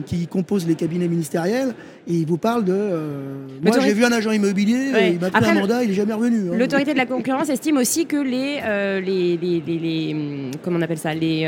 qui 0.06 0.26
composent 0.26 0.66
les 0.66 0.74
cabinets 0.74 1.06
ministériels 1.06 1.74
et 2.08 2.14
il 2.14 2.26
vous 2.26 2.36
parle 2.38 2.64
de. 2.64 2.72
euh, 2.74 3.46
moi, 3.62 3.78
j'ai 3.80 3.92
vu 3.92 4.04
un 4.04 4.10
agent 4.10 4.32
immobilier, 4.32 4.90
Ouais. 4.92 5.12
il 5.12 5.20
m'a 5.20 5.30
pris 5.30 5.44
un 5.44 5.54
mandat, 5.54 5.84
il 5.84 5.90
est 5.90 5.94
jamais 5.94 6.14
revenu. 6.14 6.50
hein. 6.50 6.56
L'autorité 6.58 6.92
de 6.94 6.98
la 6.98 7.06
concurrence 7.06 7.48
estime 7.48 7.76
aussi 7.76 8.06
que 8.06 8.16
les, 8.16 8.60
les, 9.00 9.36
les, 9.36 9.62
les- 9.64 9.78
les, 9.78 10.14
hum, 10.14 10.50
comment 10.64 10.78
on 10.78 10.82
appelle 10.82 10.98
ça, 10.98 11.14
les, 11.14 11.46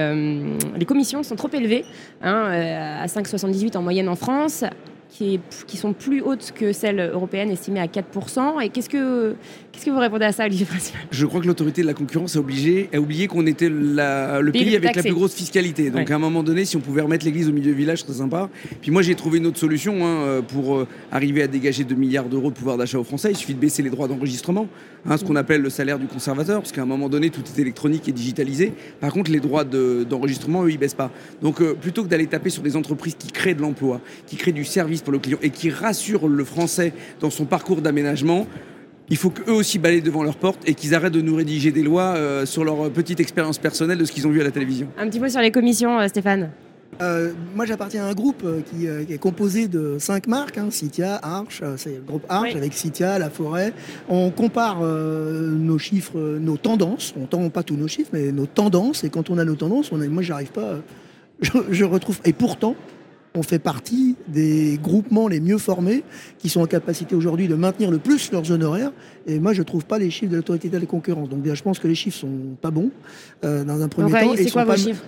commissions 0.86 1.24
sont 1.24 1.34
trop 1.34 1.50
élevées, 1.52 1.84
hein, 2.22 2.44
à 3.02 3.06
5,78 3.06 3.76
en 3.76 3.82
moyenne 3.82 4.08
en 4.08 4.14
France, 4.14 4.62
qui, 5.16 5.34
est- 5.34 5.64
qui 5.68 5.76
sont 5.76 5.92
plus 5.92 6.20
hautes 6.22 6.52
que 6.56 6.72
celles 6.72 6.98
européennes 6.98 7.50
estimées 7.50 7.78
à 7.78 7.86
4%. 7.86 8.60
Et 8.64 8.68
qu'est-ce 8.70 8.88
que, 8.88 9.36
qu'est-ce 9.70 9.86
que 9.86 9.90
vous 9.92 9.98
répondez 10.00 10.24
à 10.24 10.32
ça, 10.32 10.44
Olivier 10.44 10.66
Principal? 10.66 11.00
Je 11.12 11.24
crois 11.26 11.40
que 11.40 11.46
l'autorité 11.46 11.82
de 11.82 11.86
la 11.86 11.94
concurrence 11.94 12.34
a, 12.34 12.40
obligé, 12.40 12.88
a 12.92 12.98
oublié 12.98 13.28
qu'on 13.28 13.46
était 13.46 13.68
la- 13.70 14.40
le 14.40 14.50
Pays 14.50 14.64
pays 14.64 14.76
avec 14.76 14.96
la 14.96 15.02
plus 15.02 15.14
grosse 15.14 15.34
fiscalité. 15.34 15.90
Donc 15.90 16.08
Ouais. 16.08 16.12
à 16.12 16.16
un 16.16 16.18
moment 16.18 16.42
donné, 16.42 16.64
si 16.64 16.76
on 16.76 16.80
pouvait 16.80 17.02
remettre 17.02 17.24
l'église 17.24 17.48
au 17.48 17.52
milieu 17.52 17.70
du 17.70 17.78
village, 17.78 18.00
ce 18.00 18.06
serait 18.06 18.18
sympa. 18.18 18.50
Puis 18.80 18.90
moi, 18.90 19.02
j'ai 19.02 19.14
trouvé 19.14 19.38
une 19.38 19.46
autre 19.46 19.58
solution 19.58 20.04
hein, 20.04 20.22
euh, 20.24 20.42
pour 20.42 20.76
euh, 20.78 20.88
arriver 21.12 21.42
à 21.42 21.46
dégager 21.46 21.84
2 21.84 21.94
milliards 21.94 22.28
d'euros 22.28 22.50
de 22.50 22.56
pouvoir 22.56 22.76
d'achat 22.76 22.98
aux 22.98 23.04
Français. 23.04 23.30
Il 23.30 23.36
suffit 23.36 23.54
de 23.54 23.60
baisser 23.60 23.82
les 23.84 23.90
droits 23.90 24.08
d'enregistrement, 24.08 24.66
hein, 25.06 25.16
ce 25.16 25.24
qu'on 25.24 25.36
appelle 25.36 25.60
le 25.62 25.70
salaire 25.70 25.98
du 25.98 26.06
conservateur, 26.06 26.60
parce 26.60 26.72
qu'à 26.72 26.82
un 26.82 26.86
moment 26.86 27.08
donné, 27.08 27.30
tout 27.30 27.42
est 27.42 27.60
électronique 27.60 28.08
et 28.08 28.12
digitalisé. 28.12 28.72
Par 29.00 29.12
contre, 29.12 29.30
les 29.30 29.40
droits 29.40 29.64
de- 29.64 30.04
d'enregistrement, 30.08 30.64
eux, 30.64 30.70
ils 30.70 30.78
baissent 30.78 30.94
pas. 30.94 31.10
Donc 31.42 31.60
euh, 31.60 31.74
plutôt 31.74 32.02
que 32.04 32.08
d'aller 32.08 32.26
taper 32.26 32.50
sur 32.50 32.62
des 32.62 32.76
entreprises 32.76 33.14
qui 33.18 33.28
créent 33.28 33.54
de 33.54 33.62
l'emploi, 33.62 34.00
qui 34.26 34.36
créent 34.36 34.52
du 34.52 34.64
service 34.64 35.02
pour 35.02 35.12
le 35.12 35.18
client 35.18 35.38
et 35.42 35.50
qui 35.50 35.70
rassurent 35.70 36.28
le 36.28 36.44
Français 36.44 36.92
dans 37.20 37.30
son 37.30 37.44
parcours 37.44 37.82
d'aménagement, 37.82 38.46
il 39.10 39.16
faut 39.18 39.28
qu'eux 39.30 39.52
aussi 39.52 39.78
balayent 39.78 40.00
devant 40.00 40.22
leur 40.22 40.36
porte 40.36 40.66
et 40.66 40.74
qu'ils 40.74 40.94
arrêtent 40.94 41.12
de 41.12 41.20
nous 41.20 41.36
rédiger 41.36 41.70
des 41.70 41.82
lois 41.82 42.14
euh, 42.16 42.46
sur 42.46 42.64
leur 42.64 42.90
petite 42.90 43.20
expérience 43.20 43.58
personnelle 43.58 43.98
de 43.98 44.04
ce 44.06 44.12
qu'ils 44.12 44.26
ont 44.26 44.30
vu 44.30 44.40
à 44.40 44.44
la 44.44 44.50
télévision. 44.50 44.88
Un 44.96 45.08
petit 45.08 45.20
mot 45.20 45.28
sur 45.28 45.40
les 45.42 45.50
commissions, 45.50 46.00
euh, 46.00 46.08
Stéphane. 46.08 46.50
Euh, 47.02 47.32
moi, 47.54 47.66
j'appartiens 47.66 48.04
à 48.04 48.08
un 48.08 48.12
groupe 48.14 48.42
euh, 48.44 48.60
qui, 48.60 48.86
euh, 48.86 49.04
qui 49.04 49.12
est 49.12 49.18
composé 49.18 49.68
de 49.68 49.96
cinq 49.98 50.26
marques 50.26 50.58
hein, 50.58 50.68
Citia, 50.70 51.18
Arch, 51.22 51.60
euh, 51.62 51.74
c'est 51.76 51.94
le 51.96 52.00
groupe 52.02 52.24
Arch 52.28 52.50
Oui. 52.52 52.56
avec 52.56 52.72
Citia, 52.72 53.18
La 53.18 53.30
Forêt. 53.30 53.72
On 54.08 54.30
compare 54.30 54.78
euh, 54.82 55.50
nos 55.50 55.78
chiffres, 55.78 56.18
nos 56.40 56.56
tendances. 56.56 57.14
On 57.20 57.26
tend 57.26 57.48
pas 57.50 57.62
tous 57.62 57.76
nos 57.76 57.88
chiffres, 57.88 58.10
mais 58.12 58.32
nos 58.32 58.46
tendances. 58.46 59.04
Et 59.04 59.10
quand 59.10 59.30
on 59.30 59.38
a 59.38 59.44
nos 59.44 59.56
tendances, 59.56 59.90
on 59.92 60.00
a, 60.00 60.06
moi, 60.06 60.22
j'arrive 60.22 60.52
pas. 60.52 60.76
je, 61.40 61.50
je 61.70 61.84
retrouve. 61.84 62.20
Et 62.24 62.32
pourtant, 62.32 62.76
on 63.36 63.42
fait 63.42 63.58
partie 63.58 64.14
des 64.28 64.78
groupements 64.80 65.26
les 65.26 65.40
mieux 65.40 65.58
formés 65.58 66.04
qui 66.38 66.48
sont 66.48 66.60
en 66.60 66.66
capacité 66.66 67.16
aujourd'hui 67.16 67.48
de 67.48 67.56
maintenir 67.56 67.90
le 67.90 67.98
plus 67.98 68.30
leurs 68.30 68.52
honoraires. 68.52 68.92
Et 69.26 69.40
moi, 69.40 69.52
je 69.52 69.62
trouve 69.62 69.84
pas 69.84 69.98
les 69.98 70.10
chiffres 70.10 70.30
de 70.30 70.36
l'autorité 70.36 70.68
de 70.68 70.78
la 70.78 70.86
concurrence. 70.86 71.28
Donc, 71.28 71.42
déjà, 71.42 71.56
je 71.56 71.62
pense 71.64 71.80
que 71.80 71.88
les 71.88 71.96
chiffres 71.96 72.18
sont 72.18 72.56
pas 72.60 72.70
bons 72.70 72.90
euh, 73.44 73.64
dans 73.64 73.82
un 73.82 73.88
premier 73.88 74.12
Donc, 74.12 74.20
temps. 74.20 74.34
c'est 74.36 74.50
quoi 74.52 74.64
vos 74.64 74.76
chiffres? 74.76 75.02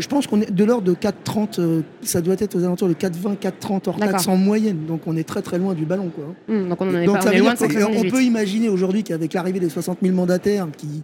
Je 0.00 0.08
pense 0.08 0.26
qu'on 0.26 0.40
est 0.40 0.50
de 0.50 0.64
l'ordre 0.64 0.84
de 0.84 0.94
4,30, 0.94 1.58
euh, 1.60 1.80
ça 2.02 2.20
doit 2.20 2.36
être 2.38 2.54
aux 2.56 2.64
alentours 2.64 2.88
de 2.88 2.94
4,20, 2.94 3.36
4,30 3.36 3.88
hors 3.88 3.96
taxe 3.98 4.28
en 4.28 4.36
moyenne. 4.36 4.86
Donc 4.86 5.02
on 5.06 5.16
est 5.16 5.24
très 5.28 5.42
très 5.42 5.58
loin 5.58 5.74
du 5.74 5.84
ballon. 5.84 6.10
Quoi. 6.14 6.24
Hum, 6.48 6.68
Donc 6.68 6.80
on 6.80 6.88
en 6.88 6.94
est, 6.96 7.04
Donc 7.06 7.18
pas, 7.20 7.28
on 7.28 7.30
est 7.32 7.38
loin 7.38 7.54
de 7.54 7.58
qu'on- 7.58 7.64
on 7.66 7.68
5,78. 8.02 8.10
peut 8.10 8.22
imaginer 8.22 8.68
aujourd'hui 8.68 9.02
qu'avec 9.04 9.32
l'arrivée 9.34 9.60
des 9.60 9.68
60 9.68 9.98
000 10.02 10.14
mandataires 10.14 10.66
qui 10.76 11.02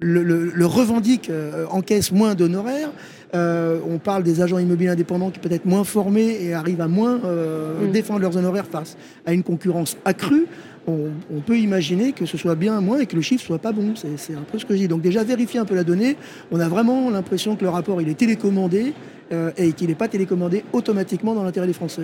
le, 0.00 0.22
le- 0.24 0.50
le 0.52 0.66
revendiquent, 0.66 1.30
euh, 1.30 1.64
encaissent 1.70 2.10
moins 2.10 2.34
d'honoraires, 2.34 2.90
euh, 3.34 3.78
on 3.88 3.98
parle 3.98 4.22
des 4.22 4.40
agents 4.42 4.58
immobiliers 4.58 4.90
indépendants 4.90 5.30
qui 5.30 5.38
peut-être 5.38 5.64
moins 5.64 5.84
formés 5.84 6.36
et 6.42 6.54
arrivent 6.54 6.80
à 6.82 6.88
moins 6.88 7.20
euh, 7.24 7.86
Mm. 7.86 7.90
défendre 7.90 8.20
leurs 8.20 8.36
honoraires 8.36 8.66
face 8.66 8.96
à 9.26 9.32
une 9.32 9.42
concurrence 9.42 9.96
accrue. 10.04 10.46
On, 10.86 11.10
on 11.34 11.40
peut 11.40 11.58
imaginer 11.58 12.12
que 12.12 12.26
ce 12.26 12.36
soit 12.36 12.56
bien 12.56 12.80
moins 12.80 12.98
et 13.00 13.06
que 13.06 13.14
le 13.16 13.22
chiffre 13.22 13.44
soit 13.44 13.58
pas 13.58 13.72
bon. 13.72 13.94
C'est 13.96 14.34
un 14.34 14.42
peu 14.50 14.58
ce 14.58 14.64
que 14.66 14.74
je 14.74 14.80
dis. 14.80 14.88
Donc 14.88 15.00
déjà 15.00 15.22
vérifier 15.24 15.60
un 15.60 15.64
peu 15.64 15.74
la 15.74 15.84
donnée. 15.84 16.16
On 16.50 16.60
a 16.60 16.68
vraiment 16.68 17.08
l'impression 17.08 17.56
que 17.56 17.62
le 17.62 17.70
rapport 17.70 18.02
il 18.02 18.08
est 18.08 18.14
télécommandé 18.18 18.92
euh, 19.32 19.50
et 19.56 19.72
qu'il 19.72 19.88
n'est 19.88 19.94
pas 19.94 20.08
télécommandé 20.08 20.64
automatiquement 20.72 21.34
dans 21.34 21.44
l'intérêt 21.44 21.66
des 21.68 21.72
Français. 21.72 22.02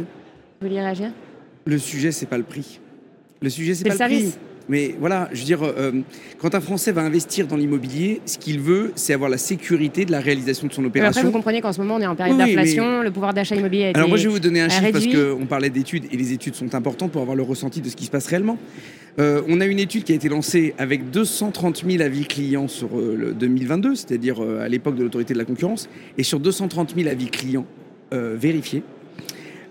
Vous 0.61 0.68
voulez 0.68 0.80
réagir? 0.80 1.11
Le 1.66 1.76
sujet, 1.78 2.12
c'est 2.12 2.26
pas 2.26 2.38
le 2.38 2.44
prix. 2.44 2.80
Le 3.42 3.50
sujet, 3.50 3.75
c'est 3.75 3.90
C'est 3.90 3.99
pas 3.99 4.08
le 4.08 4.14
le, 4.14 4.20
prix. 4.20 4.35
Mais 4.68 4.94
voilà, 4.98 5.28
je 5.32 5.38
veux 5.40 5.44
dire, 5.44 5.62
euh, 5.62 5.92
quand 6.38 6.54
un 6.54 6.60
Français 6.60 6.92
va 6.92 7.02
investir 7.02 7.46
dans 7.46 7.56
l'immobilier, 7.56 8.20
ce 8.26 8.38
qu'il 8.38 8.60
veut, 8.60 8.92
c'est 8.96 9.14
avoir 9.14 9.30
la 9.30 9.38
sécurité 9.38 10.04
de 10.04 10.12
la 10.12 10.20
réalisation 10.20 10.66
de 10.66 10.72
son 10.72 10.82
Mais 10.82 10.88
Après, 10.88 11.00
opération. 11.00 11.22
vous 11.25 11.32
comprenez 11.32 11.60
qu'en 11.60 11.72
ce 11.72 11.80
moment, 11.80 11.96
on 11.96 12.00
est 12.00 12.06
en 12.06 12.16
période 12.16 12.37
Oui, 12.38 12.54
d'inflation, 12.54 13.02
le 13.02 13.10
pouvoir 13.10 13.32
d'achat 13.32 13.56
immobilier 13.56 13.84
a 13.84 13.90
été... 13.90 13.98
Alors 13.98 14.08
moi, 14.08 14.18
je 14.18 14.25
vais 14.25 14.32
vous 14.34 14.40
donner 14.40 14.60
un 14.60 14.68
chiffre 14.68 14.90
parce 14.92 15.06
qu'on 15.06 15.46
parlait 15.46 15.70
d'études 15.70 16.04
et 16.12 16.16
les 16.16 16.32
études 16.32 16.54
sont 16.54 16.75
importantes 16.75 17.12
pour 17.12 17.22
avoir 17.22 17.37
le 17.37 17.42
ressenti 17.42 17.80
de 17.80 17.88
ce 17.88 17.96
qui 17.96 18.04
se 18.04 18.10
passe 18.10 18.26
réellement. 18.26 18.58
Euh, 19.18 19.42
on 19.48 19.60
a 19.60 19.66
une 19.66 19.80
étude 19.80 20.04
qui 20.04 20.12
a 20.12 20.14
été 20.14 20.28
lancée 20.28 20.75
avec 20.78 21.10
230 21.10 21.84
000 21.88 22.02
avis 22.02 22.25
clients 22.25 22.68
sur 22.68 22.96
euh, 22.96 23.16
le 23.16 23.34
2022, 23.34 23.96
c'est-à-dire 23.96 24.42
euh, 24.42 24.60
à 24.62 24.68
l'époque 24.68 24.94
de 24.94 25.02
l'autorité 25.02 25.34
de 25.34 25.38
la 25.38 25.44
concurrence, 25.44 25.88
et 26.16 26.22
sur 26.22 26.38
230 26.38 26.94
000 26.96 27.08
avis 27.08 27.26
clients 27.26 27.66
vérifiés, 28.10 28.82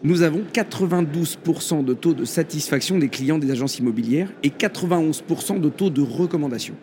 nous 0.03 0.21
avons 0.21 0.43
92% 0.53 1.83
de 1.83 1.93
taux 1.93 2.13
de 2.13 2.25
satisfaction 2.25 2.97
des 2.97 3.09
clients 3.09 3.37
des 3.37 3.51
agences 3.51 3.79
immobilières 3.79 4.29
et 4.43 4.49
91% 4.49 5.59
de 5.59 5.69
taux 5.69 5.89
de 5.89 6.01
recommandation. 6.01 6.75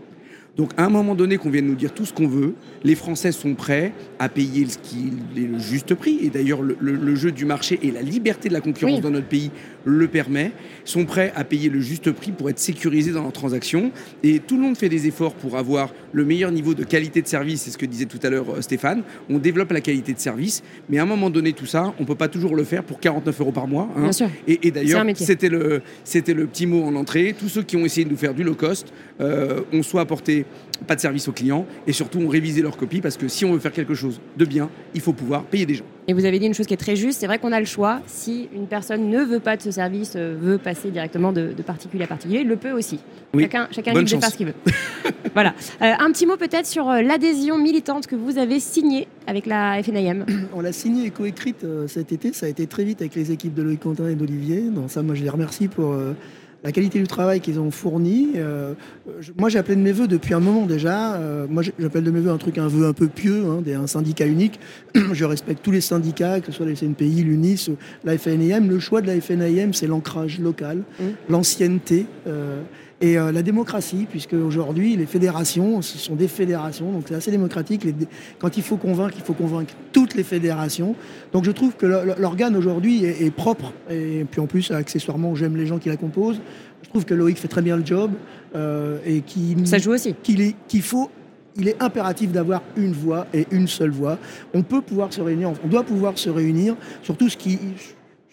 Donc 0.56 0.70
à 0.76 0.84
un 0.84 0.88
moment 0.88 1.14
donné 1.16 1.37
qu'on 1.37 1.50
vienne 1.50 1.66
nous 1.66 1.75
dire 1.75 1.92
tout 1.92 2.04
ce 2.04 2.12
qu'on 2.12 2.28
veut, 2.28 2.54
les 2.84 2.94
Français 2.94 3.32
sont 3.32 3.54
prêts 3.54 3.92
à 4.20 4.28
payer 4.28 4.66
ce 4.66 4.78
qui 4.78 5.12
est 5.37 5.40
le 5.49 5.58
juste 5.58 5.94
prix. 5.94 6.18
Et 6.23 6.28
d'ailleurs, 6.30 6.62
le, 6.62 6.76
le- 6.78 6.94
le 6.94 7.14
jeu 7.16 7.32
du 7.32 7.44
marché 7.44 7.78
et 7.82 7.90
la 7.90 8.02
liberté 8.02 8.49
de 8.49 8.54
la 8.54 8.61
concurrence 8.61 8.94
Oui. 8.96 9.00
dans 9.00 9.11
notre 9.11 9.26
pays 9.26 9.50
le 9.87 10.06
permet, 10.08 10.52
sont 10.84 11.04
prêts 11.04 11.30
à 11.37 11.44
payer 11.44 11.68
le 11.68 11.80
juste 11.80 12.11
prix 12.12 12.32
pour 12.32 12.49
être 12.49 12.58
sécurisés 12.58 13.11
dans 13.12 13.23
leurs 13.23 13.32
transactions. 13.32 13.90
Et 14.23 14.38
tout 14.38 14.56
le 14.56 14.62
monde 14.62 14.76
fait 14.78 14.88
des 14.88 15.06
efforts 15.06 15.34
pour 15.34 15.58
avoir 15.58 15.92
le 16.12 16.25
meilleur 16.25 16.52
niveau 16.52 16.73
de 16.73 16.84
qualité 16.84 17.20
de 17.20 17.26
service, 17.26 17.62
c'est 17.62 17.70
ce 17.70 17.76
que 17.76 17.84
disait 17.84 18.06
tout 18.06 18.20
à 18.23 18.30
l'heure 18.30 18.46
euh, 18.56 18.61
Stéphane. 18.62 19.02
On 19.28 19.38
développe 19.38 19.73
la 19.73 19.80
qualité 19.82 20.14
de 20.14 20.18
service, 20.20 20.62
mais 20.88 20.99
à 20.99 21.02
un 21.02 21.06
moment 21.06 21.28
donné, 21.30 21.52
tout 21.52 21.66
ça, 21.66 21.92
on 21.99 22.02
ne 22.02 22.06
peut 22.06 22.14
pas 22.14 22.28
toujours 22.28 22.54
le 22.56 22.64
faire 22.64 22.82
pour 22.84 22.99
49 23.00 23.40
euros 23.40 23.52
par 23.52 23.66
mois. 23.66 23.90
hein. 23.96 24.02
Bien 24.04 24.12
sûr. 24.12 24.30
Et, 24.46 24.70
d'ailleurs, 24.70 25.04
c'était 25.16 25.49
le, 25.50 25.82
c'était 26.04 26.32
le 26.34 26.46
petit 26.46 26.66
mot 26.66 26.84
en 26.84 26.94
entrée. 26.94 27.34
Tous 27.38 27.49
ceux 27.50 27.62
qui 27.62 27.76
ont 27.76 27.84
essayé 27.84 28.04
de 28.06 28.11
nous 28.11 28.16
faire 28.16 28.32
du 28.34 28.42
low 28.44 28.54
cost 28.54 28.90
euh, 29.20 29.61
ont 29.73 29.82
soit 29.82 30.00
apporté 30.00 30.44
pas 30.87 30.97
de 30.97 31.01
service 31.01 31.29
aux 31.29 31.33
clients 31.33 31.67
et 31.87 31.93
surtout 31.93 32.19
ont 32.19 32.29
révisé 32.29 32.63
leur 32.63 32.77
copie 32.77 33.01
parce 33.01 33.17
que 33.17 33.29
si 33.29 33.45
on 33.45 33.53
veut 33.53 33.59
faire 33.59 33.73
quelque 33.73 33.95
chose 33.95 34.21
de 34.37 34.45
bien, 34.45 34.71
il 34.95 35.01
faut 35.01 35.13
pouvoir 35.13 35.45
payer 35.45 35.67
des 35.67 35.75
gens. 35.75 35.85
Et 36.09 36.13
vous 36.13 36.25
avez 36.25 36.39
dit 36.39 36.47
une 36.47 36.55
chose 36.55 36.67
qui 36.67 36.75
est 36.75 36.79
très 36.79 36.97
juste, 36.97 37.21
c'est 37.21 37.27
vrai 37.27 37.39
qu'on 37.39 37.53
a 37.53 37.61
le 37.61 37.67
choix. 37.67 38.01
Si 38.07 38.49
une 38.55 38.67
personne 38.67 39.09
ne 39.09 39.23
veut 39.23 39.41
pas 39.41 39.57
de 39.57 39.63
ce 39.63 39.71
service, 39.71 40.15
euh, 40.17 40.37
veut 40.39 40.59
passer 40.59 40.91
directement 40.91 41.33
de, 41.33 41.53
de 41.57 41.63
particulier 41.63 42.05
à 42.05 42.07
particulier, 42.07 42.41
il 42.41 42.49
le 42.49 42.57
peut 42.57 42.73
aussi. 42.73 42.99
Oui. 43.35 43.43
Chacun, 43.45 43.69
chacun 43.71 43.93
Bonne 43.93 44.05
libre 44.05 44.17
de 44.17 44.23
faire 44.23 44.31
ce 44.31 44.37
qu'il 44.37 44.47
veut. 44.47 44.55
voilà. 45.35 45.55
Euh, 45.83 45.93
un 45.99 46.13
petit 46.13 46.27
mot 46.27 46.37
peut-être 46.37 46.67
sur 46.67 46.89
euh, 46.89 47.03
l'adhésion 47.03 47.59
militante 47.59 48.07
que 48.07 48.17
vous 48.17 48.39
avez 48.39 48.61
signée 48.61 49.09
avec 49.27 49.47
la 49.47 49.83
FNIM. 49.83 50.25
On 50.55 50.61
l'a 50.61 50.73
signé 50.73 51.07
et 51.07 51.11
coécrite 51.11 51.65
euh, 51.65 51.89
cet 51.89 52.13
été. 52.13 52.33
Ça 52.33 52.47
a 52.47 52.49
été 52.49 52.67
très 52.67 52.85
vite 52.85 53.01
avec 53.01 53.15
les 53.15 53.33
équipes 53.33 53.55
de 53.55 53.63
Loïc 53.63 53.81
Quentin 53.81 54.09
et 54.09 54.15
d'Olivier. 54.15 54.61
Donc 54.63 54.91
ça, 54.91 55.03
moi, 55.03 55.15
je 55.15 55.23
les 55.23 55.31
remercie 55.31 55.69
pour 55.69 55.93
euh, 55.93 56.15
la 56.64 56.73
qualité 56.73 56.99
du 56.99 57.06
travail 57.06 57.40
qu'ils 57.40 57.61
ont 57.61 57.71
fourni. 57.71 58.30
Euh, 58.37 58.73
je- 59.21 59.33
moi, 59.38 59.50
j'ai 59.50 59.59
appelé 59.59 59.76
de 59.76 59.83
mes 59.83 59.92
voeux 59.92 60.09
depuis 60.09 60.33
un 60.33 60.40
moment 60.40 60.64
déjà. 60.64 61.14
Euh, 61.16 61.47
moi, 61.49 61.62
j'appelle 61.78 62.04
de 62.04 62.11
mes 62.11 62.21
voeux 62.21 62.30
un 62.30 62.38
truc, 62.38 62.56
un 62.56 62.68
vœu 62.68 62.87
un 62.87 62.94
peu 62.94 63.06
pieux, 63.06 63.42
hein, 63.47 63.62
un 63.78 63.87
syndicat 63.87 64.25
unique. 64.26 64.59
je 65.12 65.25
respecte 65.26 65.62
tous 65.62 65.71
les 65.73 65.83
syndicats, 65.83 66.40
que 66.40 66.47
ce 66.47 66.52
soit 66.52 66.66
la 66.66 66.75
CNPI, 66.75 67.23
l'UNIS, 67.23 67.68
la 68.04 68.16
FNIM. 68.16 68.68
Le 68.71 68.78
choix 68.80 69.02
de 69.02 69.06
la 69.09 69.21
FNIM, 69.21 69.75
c'est 69.75 69.87
l'ancrage 69.87 70.40
local, 70.40 70.78
Mmh. 70.99 71.04
l'ancienneté. 71.28 72.06
euh, 72.26 72.62
et 73.01 73.19
euh, 73.19 73.33
la 73.33 73.43
démocratie, 73.43 74.07
puisque 74.09 74.35
aujourd'hui 74.35 74.97
les 74.97 75.07
fédérations, 75.07 75.83
ce 75.83 75.99
sont 75.99 76.15
des 76.15 76.29
fédérations, 76.29 76.93
donc 76.93 77.05
c'est 77.09 77.15
assez 77.15 77.31
démocratique. 77.31 77.85
Les- 77.85 77.95
quand 78.39 78.57
il 78.57 78.63
faut 78.63 78.77
convaincre, 78.77 79.15
il 79.19 79.25
faut 79.25 79.35
convaincre 79.35 79.75
toutes 79.93 80.15
les 80.15 80.23
fédérations. 80.23 80.95
Donc 81.33 81.45
je 81.45 81.51
trouve 81.51 81.75
que 81.77 81.87
l'organe 82.19 82.57
aujourd'hui 82.57 83.05
est, 83.05 83.23
est 83.27 83.31
propre. 83.31 83.73
Et 83.91 84.25
puis 84.31 84.41
en 84.41 84.47
plus, 84.47 84.71
accessoirement, 84.71 85.35
j'aime 85.35 85.57
les 85.57 85.67
gens 85.67 85.79
qui 85.79 85.89
la 85.89 85.97
composent. 85.97 86.41
Je 86.83 86.89
trouve 86.89 87.05
que 87.05 87.15
Loïc 87.15 87.39
fait 87.39 87.49
très 87.49 87.63
bien 87.63 87.77
le 87.77 87.85
job 87.85 88.13
euh, 88.55 88.99
et 89.05 89.21
qu'il 89.23 89.67
Ça 89.67 89.79
joue 89.79 89.93
aussi. 89.93 90.15
qu'il 90.23 90.83
faut. 90.83 91.11
Il 91.57 91.69
est 91.69 91.81
impératif 91.83 92.33
d'avoir 92.33 92.63
une 92.77 92.93
voix 92.93 93.27
et 93.33 93.47
une 93.53 93.69
seule 93.69 93.91
voix. 93.91 94.19
On 94.55 94.63
peut 94.63 94.81
pouvoir 94.81 95.13
se 95.13 95.21
réunir, 95.21 95.53
on 95.65 95.69
doit 95.69 95.85
pouvoir 95.85 96.19
se 96.19 96.29
réunir 96.29 96.75
sur 97.03 97.17
tout 97.17 97.29
ce 97.29 97.37
qui, 97.37 97.59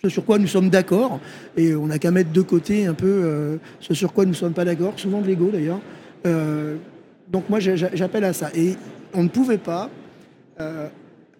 ce 0.01 0.09
sur 0.09 0.25
quoi 0.25 0.37
nous 0.39 0.47
sommes 0.47 0.69
d'accord, 0.69 1.19
et 1.57 1.75
on 1.75 1.87
n'a 1.87 1.99
qu'à 1.99 2.11
mettre 2.11 2.31
de 2.31 2.41
côté 2.41 2.85
un 2.87 2.93
peu 2.93 3.05
euh, 3.07 3.57
ce 3.79 3.93
sur 3.93 4.13
quoi 4.13 4.25
nous 4.25 4.31
ne 4.31 4.35
sommes 4.35 4.53
pas 4.53 4.65
d'accord, 4.65 4.93
souvent 4.97 5.21
de 5.21 5.27
l'ego 5.27 5.49
d'ailleurs. 5.51 5.79
Euh, 6.25 6.75
donc 7.31 7.49
moi 7.49 7.59
j'a- 7.59 7.75
j'a- 7.75 7.91
j'appelle 7.93 8.23
à 8.23 8.33
ça. 8.33 8.49
Et 8.55 8.75
on 9.13 9.23
ne 9.23 9.29
pouvait 9.29 9.57
pas 9.59 9.89
euh, 10.59 10.87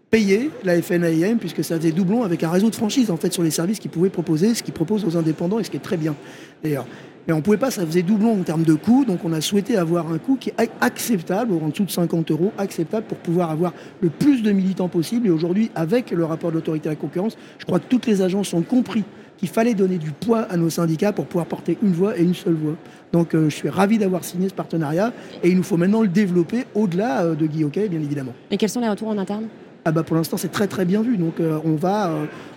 payer 0.10 0.50
la 0.64 0.80
FNAIM 0.82 1.38
puisque 1.40 1.64
ça 1.64 1.78
faisait 1.78 1.92
doublon 1.92 2.24
avec 2.24 2.44
un 2.44 2.50
réseau 2.52 2.70
de 2.70 2.76
franchise 2.76 3.10
en 3.12 3.18
fait 3.18 3.32
sur 3.34 3.44
les 3.44 3.52
services 3.52 3.80
qu'ils 3.80 3.92
pouvaient 3.92 4.10
proposer, 4.10 4.54
ce 4.54 4.62
qu'ils 4.64 4.74
proposent 4.74 5.06
aux 5.06 5.18
indépendants 5.18 5.60
et 5.60 5.64
ce 5.64 5.72
qui 5.72 5.78
est 5.78 5.82
très 5.82 5.98
bien 5.98 6.16
d'ailleurs. 6.64 6.86
Mais 7.28 7.34
on 7.34 7.38
ne 7.38 7.42
pouvait 7.42 7.58
pas, 7.58 7.70
ça 7.72 7.86
faisait 7.86 8.02
doublon 8.02 8.40
en 8.40 8.44
termes 8.44 8.64
de 8.64 8.74
coût, 8.74 9.06
donc 9.06 9.24
on 9.24 9.32
a 9.34 9.42
souhaité 9.42 9.78
avoir 9.78 10.12
un 10.12 10.18
coût 10.18 10.38
qui 10.40 10.50
est 10.50 10.58
ac- 10.60 10.70
acceptable, 10.82 11.54
en 11.54 11.70
dessous 11.70 11.84
de 11.86 11.92
50 11.92 12.32
euros, 12.32 12.52
acceptable 12.58 13.06
pour 13.08 13.18
pouvoir 13.20 13.52
avoir 13.52 13.74
le 14.02 14.10
plus 14.10 14.42
de 14.42 14.52
militants 14.52 14.88
possible. 14.88 15.28
Et 15.28 15.30
aujourd'hui, 15.30 15.70
avec 15.76 16.12
le 16.12 16.26
rapport 16.26 16.50
de 16.50 16.56
l'autorité 16.56 16.90
à 16.90 16.94
la 16.94 16.96
concurrence, 16.96 17.38
je 17.60 17.66
crois 17.66 17.80
que 17.80 17.86
toutes 17.88 18.08
les 18.08 18.22
agences 18.22 18.54
ont 18.54 18.64
compris 18.64 19.04
qu'il 19.38 19.50
fallait 19.50 19.74
donner 19.76 19.98
du 19.98 20.12
poids 20.12 20.42
à 20.50 20.58
nos 20.58 20.70
syndicats 20.70 21.14
pour 21.14 21.26
pouvoir 21.26 21.46
porter 21.48 21.78
une 21.84 21.94
voix 21.94 22.18
et 22.18 22.24
une 22.24 22.34
seule 22.36 22.54
voix. 22.56 22.76
Donc 23.12 23.34
euh, 23.36 23.50
je 23.50 23.56
suis 23.56 23.70
ravi 23.70 23.98
d'avoir 23.98 24.24
signé 24.24 24.50
ce 24.50 24.54
partenariat 24.54 25.14
et 25.44 25.50
il 25.50 25.58
nous 25.58 25.64
faut 25.64 25.78
maintenant 25.78 26.02
le 26.02 26.08
développer 26.08 26.66
au-delà 26.76 27.22
euh, 27.24 27.36
de 27.36 27.46
Guy 27.48 27.64
Hockey, 27.64 27.88
bien 27.90 28.00
évidemment. 28.02 28.34
Et 28.52 28.58
quels 28.58 28.70
sont 28.70 28.82
les 28.82 28.90
retours 28.90 29.08
en 29.08 29.18
interne? 29.18 29.46
Ah 29.86 29.92
bah 29.92 30.04
pour 30.04 30.16
l'instant 30.16 30.38
c'est 30.38 30.52
très 30.52 30.68
très 30.68 30.86
bien 30.86 31.02
vu. 31.02 31.18
Donc 31.18 31.36
on 31.66 31.74
va, 31.76 32.12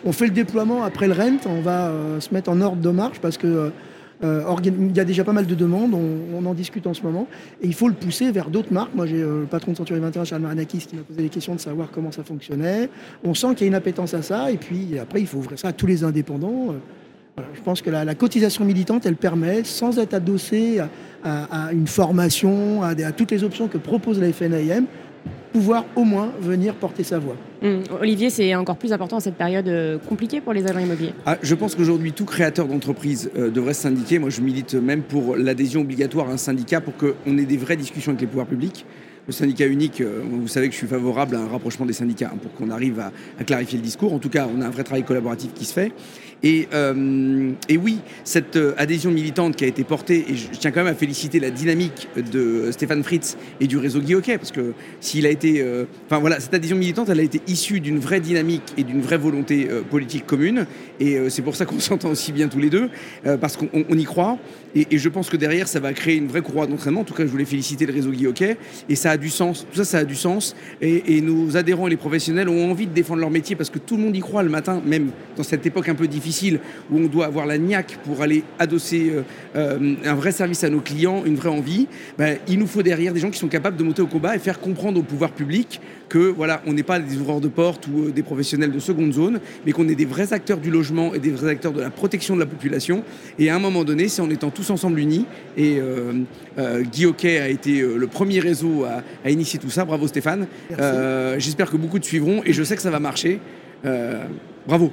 on 0.05 0.13
fait 0.13 0.27
le 0.27 0.33
déploiement 0.33 0.83
après 0.85 1.07
le 1.07 1.15
rent, 1.15 1.39
on 1.47 1.63
va 1.63 1.91
se 2.21 2.29
mettre 2.35 2.51
en 2.51 2.61
ordre 2.61 2.83
de 2.83 2.91
marche 2.91 3.19
parce 3.19 3.39
que 3.39 3.73
il 4.23 4.97
y 4.97 5.01
a 5.01 5.05
déjà 5.05 5.25
pas 5.25 5.33
mal 5.33 5.47
de 5.47 5.55
demandes, 5.55 5.95
on, 5.95 6.47
en 6.47 6.55
discute 6.55 6.87
en 6.87 6.95
ce 6.95 7.03
moment, 7.03 7.27
et 7.63 7.67
il 7.67 7.75
faut 7.75 7.89
le 7.89 7.95
pousser 7.95 8.31
vers 8.31 8.49
d'autres 8.51 8.73
marques. 8.73 8.95
Moi, 8.95 9.07
j'ai 9.07 9.21
le 9.21 9.47
patron 9.51 9.73
de 9.73 9.77
Century 9.77 10.01
21, 10.01 10.25
Charles 10.25 10.43
Maranakis, 10.43 10.87
qui 10.87 10.97
m'a 10.97 11.03
posé 11.03 11.23
des 11.23 11.29
questions 11.29 11.55
de 11.55 11.61
savoir 11.61 11.91
comment 11.91 12.13
ça 12.13 12.23
fonctionnait. 12.23 12.89
On 13.25 13.35
sent 13.35 13.49
qu'il 13.55 13.63
y 13.63 13.65
a 13.65 13.69
une 13.69 13.75
appétence 13.75 14.15
à 14.15 14.23
ça, 14.23 14.51
et 14.51 14.57
puis 14.57 14.99
après, 14.99 15.21
il 15.21 15.27
faut 15.27 15.39
ouvrir 15.39 15.59
ça 15.59 15.69
à 15.69 15.73
tous 15.73 15.87
les 15.87 16.05
indépendants. 16.05 16.75
je 17.37 17.61
pense 17.63 17.83
que 17.83 17.91
la, 17.91 18.15
cotisation 18.15 18.65
militante, 18.65 19.07
elle 19.07 19.17
permet, 19.17 19.65
sans 19.65 19.99
être 19.99 20.15
adossée 20.15 20.81
à, 21.25 21.71
une 21.73 21.87
formation, 21.87 22.83
à, 22.83 22.91
à, 22.91 23.13
toutes 23.13 23.31
les 23.31 23.45
options 23.45 23.69
que 23.69 23.79
propose 23.79 24.21
la 24.21 24.33
FNAIM, 24.33 24.85
pouvoir 25.53 25.85
au 25.97 26.05
moins 26.05 26.31
venir 26.41 26.75
porter 26.75 27.05
sa 27.05 27.19
voix. 27.19 27.37
Hum, 27.65 27.83
Olivier, 27.99 28.29
c'est 28.29 28.55
encore 28.55 28.77
plus 28.77 28.93
important 28.93 29.17
en 29.17 29.21
cette 29.21 29.37
période 29.37 29.67
euh, 29.69 29.97
compliquée 29.97 30.43
pour 30.43 30.53
les 30.53 30.67
agents 30.67 30.81
immobiliers. 30.81 31.15
Ah, 31.25 31.39
je 31.43 31.55
pense 31.55 31.75
qu'aujourd'hui, 31.75 32.13
tout 32.13 32.27
créateur 32.27 32.69
d'entreprise 32.69 33.31
euh, 33.39 33.51
devrait 33.51 33.73
se 33.73 33.81
syndiquer. 33.81 34.19
Moi, 34.19 34.29
je 34.29 34.43
milite 34.43 34.75
même 34.75 35.01
pour 35.01 35.35
l'adhésion 35.35 35.81
obligatoire 35.81 36.29
à 36.29 36.33
un 36.33 36.37
syndicat 36.37 36.83
pour 36.83 36.95
qu'on 36.95 37.39
ait 37.39 37.47
des 37.47 37.57
vraies 37.57 37.77
discussions 37.77 38.11
avec 38.11 38.21
les 38.21 38.27
pouvoirs 38.27 38.47
publics 38.47 38.85
le 39.27 39.33
syndicat 39.33 39.67
unique, 39.67 40.01
euh, 40.01 40.21
vous 40.23 40.49
savez 40.49 40.69
que 40.69 40.73
je 40.73 40.79
suis 40.79 40.87
favorable 40.87 41.37
à 41.37 41.41
un 41.41 41.49
rapprochement 41.49 41.87
des 41.87 41.93
syndicats 41.93 42.31
hein, 42.33 42.39
pour 42.41 42.53
qu'on 42.53 42.71
arrive 42.71 43.01
à, 43.01 43.45
clarifier 43.45 43.79
le 43.79 43.85
discours. 43.85 44.13
En 44.13 44.19
tout 44.19 44.29
cas, 44.29 44.47
on 44.55 44.61
a 44.61 44.67
un 44.67 44.71
vrai 44.71 44.85
travail 44.85 45.05
collaboratif 45.05 45.55
qui 45.55 45.65
se 45.65 45.73
fait. 45.73 45.93
Et, 46.45 46.69
euh, 46.75 47.53
et, 47.71 47.79
oui, 47.79 48.01
cette 48.23 48.57
euh, 48.57 48.75
adhésion 48.77 49.11
militante 49.11 49.57
qui 49.57 49.65
a 49.65 49.67
été 49.67 49.83
portée, 49.83 50.27
et 50.29 50.37
je 50.37 50.47
tiens 50.51 50.71
quand 50.73 50.85
même 50.85 50.93
à 50.93 50.97
féliciter 50.97 51.41
la 51.41 51.51
dynamique 51.51 52.07
de 52.17 52.71
Stéphane 52.71 53.03
Fritz 53.03 53.39
et 53.61 53.67
du 53.67 53.79
réseau 53.79 54.01
Guy 54.01 54.15
parce 54.37 54.53
que 54.53 54.75
s'il 55.01 55.25
a 55.27 55.31
été. 55.31 55.65
enfin 56.07 56.19
voilà, 56.19 56.39
cette 56.41 56.53
adhésion 56.53 56.77
militante, 56.77 57.09
elle 57.09 57.21
a 57.21 57.23
été 57.23 57.41
issue 57.47 57.81
d'une 57.81 57.99
vraie 57.99 58.21
dynamique 58.21 58.75
et 58.77 58.85
d'une 58.85 59.01
vraie 59.01 59.17
volonté 59.17 59.69
politique 59.91 60.27
commune. 60.27 60.67
Et 61.01 61.19
c'est 61.31 61.43
pour 61.43 61.57
ça 61.57 61.65
qu'on 61.65 61.81
s'entend 61.81 62.11
aussi 62.11 62.33
bien 62.33 62.49
tous 62.49 62.59
les 62.59 62.71
deux, 62.71 62.91
parce 63.41 63.57
qu'on 63.57 63.67
y 63.97 64.05
croit. 64.05 64.39
Et, 64.75 64.99
je 64.99 65.09
pense 65.09 65.31
que 65.31 65.37
derrière, 65.37 65.69
ça 65.69 65.81
va 65.81 65.93
créer 65.93 66.17
une 66.17 66.27
vraie 66.27 66.43
courroie 66.43 66.67
d'entraînement. 66.67 67.01
En 67.01 67.05
tout 67.05 67.15
cas, 67.15 67.25
je 67.25 67.31
voulais 67.31 67.45
féliciter 67.45 67.87
le 67.87 67.93
réseau 67.93 68.11
Guy 68.11 68.27
Et 68.89 68.97
ça 68.97 69.13
a 69.13 69.17
du 69.17 69.31
sens. 69.31 69.67
Tout 69.71 69.77
ça, 69.77 69.85
ça 69.85 69.99
a 69.99 70.05
du 70.05 70.17
sens. 70.17 70.55
Et, 70.81 71.21
nos 71.21 71.57
adhérents 71.57 71.87
et 71.87 71.91
les 71.91 71.97
professionnels 71.97 72.49
ont 72.49 72.71
envie 72.71 72.87
de 72.87 72.93
défendre 72.93 73.21
leur 73.21 73.31
métier 73.31 73.57
parce 73.57 73.71
que 73.71 73.79
tout 73.79 73.97
le 73.97 74.03
monde 74.03 74.17
y 74.17 74.21
croit 74.21 74.43
le 74.43 74.51
matin, 74.51 74.83
même 74.85 75.11
dans 75.37 75.43
cette 75.43 75.65
époque 75.65 75.89
un 75.89 75.95
peu 75.95 76.09
difficile 76.09 76.34
où 76.91 76.99
on 76.99 77.07
doit 77.07 77.27
avoir 77.27 77.47
la 77.47 77.59
niaque 77.59 77.99
pour 78.05 78.23
aller 78.23 78.45
adosser 78.59 79.11
euh, 79.11 79.23
euh, 79.57 79.95
un 80.05 80.15
vrai 80.15 80.33
service 80.33 80.65
à 80.65 80.71
nos 80.71 80.81
clients, 80.81 81.23
une 81.25 81.37
vraie 81.37 81.49
envie, 81.49 81.87
ben, 82.19 82.39
il 82.49 82.59
nous 82.59 82.67
faut 82.67 82.83
derrière 82.83 83.13
des 83.13 83.21
gens 83.21 83.31
qui 83.31 83.39
sont 83.39 83.49
capables 83.49 83.77
de 83.77 83.85
monter 83.85 84.03
au 84.03 84.07
combat 84.07 84.35
et 84.37 84.39
faire 84.39 84.61
comprendre 84.61 84.99
au 84.99 85.03
pouvoir 85.03 85.33
public 85.33 85.81
que 86.09 86.19
voilà, 86.19 86.63
on 86.67 86.73
n'est 86.73 86.83
pas 86.83 86.99
des 86.99 87.17
ouvreurs 87.17 87.41
de 87.41 87.49
porte 87.49 87.87
ou 87.89 88.07
euh, 88.07 88.11
des 88.11 88.23
professionnels 88.23 88.73
de 88.73 88.79
seconde 88.79 89.13
zone, 89.13 89.41
mais 89.65 89.73
qu'on 89.73 89.89
est 89.89 89.95
des 89.95 90.05
vrais 90.05 90.33
acteurs 90.33 90.59
du 90.59 90.71
logement 90.71 91.15
et 91.15 91.19
des 91.19 91.31
vrais 91.31 91.51
acteurs 91.51 91.73
de 91.73 91.81
la 91.81 91.91
protection 91.91 92.35
de 92.35 92.41
la 92.41 92.47
population. 92.47 93.03
Et 93.39 93.51
à 93.51 93.57
un 93.57 93.59
moment 93.59 93.85
donné, 93.85 94.09
c'est 94.09 94.23
en 94.23 94.31
étant 94.31 94.51
tous 94.51 94.71
ensemble 94.71 94.99
unis. 94.99 95.27
Et 95.57 95.79
Guy 96.93 97.07
Hockey 97.07 97.39
a 97.39 97.49
été 97.49 97.81
le 97.81 98.07
premier 98.07 98.41
réseau 98.41 98.85
à, 98.85 99.03
à, 99.25 99.31
initier 99.31 99.59
tout 99.59 99.71
ça. 99.71 99.85
Bravo 99.85 100.07
Stéphane. 100.07 100.47
J'espère 101.39 101.71
que 101.71 101.77
beaucoup 101.77 101.99
de 101.99 102.05
suivront 102.05 102.43
et 102.45 102.53
je 102.53 102.63
sais 102.63 102.77
que 102.77 102.83
ça 102.83 102.91
va 102.91 103.01
marcher. 103.01 103.41
Bravo. 104.67 104.93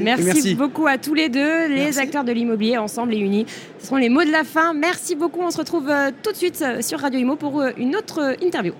Merci. 0.00 0.54
beaucoup 0.54 0.86
à 0.86 0.98
tous 0.98 1.14
les 1.14 1.28
deux, 1.28 1.68
les 1.68 1.98
acteurs 1.98 2.24
de 2.24 2.32
l'immobilier 2.32 2.76
ensemble 2.76 3.14
et 3.14 3.18
unis. 3.18 3.46
Ce 3.78 3.88
sont 3.88 3.96
les 3.96 4.08
mots 4.08 4.24
de 4.24 4.30
la 4.30 4.44
fin. 4.44 4.74
Merci 4.74 5.14
beaucoup. 5.16 5.40
On 5.40 5.50
se 5.50 5.58
retrouve 5.58 5.88
euh, 5.88 6.10
tout 6.22 6.32
de 6.32 6.36
suite 6.36 6.62
euh, 6.62 6.82
sur 6.82 7.00
Radio 7.00 7.20
Imo 7.20 7.36
pour 7.36 7.60
euh, 7.60 7.70
une 7.78 7.96
autre 7.96 8.36
interview. 8.42 8.74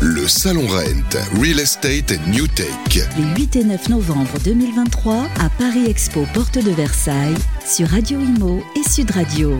Le 0.00 0.28
Salon 0.28 0.66
Rent, 0.66 1.40
Real 1.40 1.60
Estate 1.60 2.12
and 2.12 2.30
New 2.30 2.46
Take. 2.48 3.06
Les 3.16 3.42
8 3.42 3.56
et 3.56 3.64
9 3.64 3.88
novembre 3.88 4.38
2023 4.44 5.14
à 5.14 5.48
Paris 5.58 5.86
Expo, 5.88 6.26
porte 6.34 6.58
de 6.62 6.70
Versailles, 6.72 7.36
sur 7.64 7.88
Radio 7.88 8.20
Imo 8.20 8.62
et 8.76 8.86
Sud 8.86 9.10
Radio. 9.12 9.58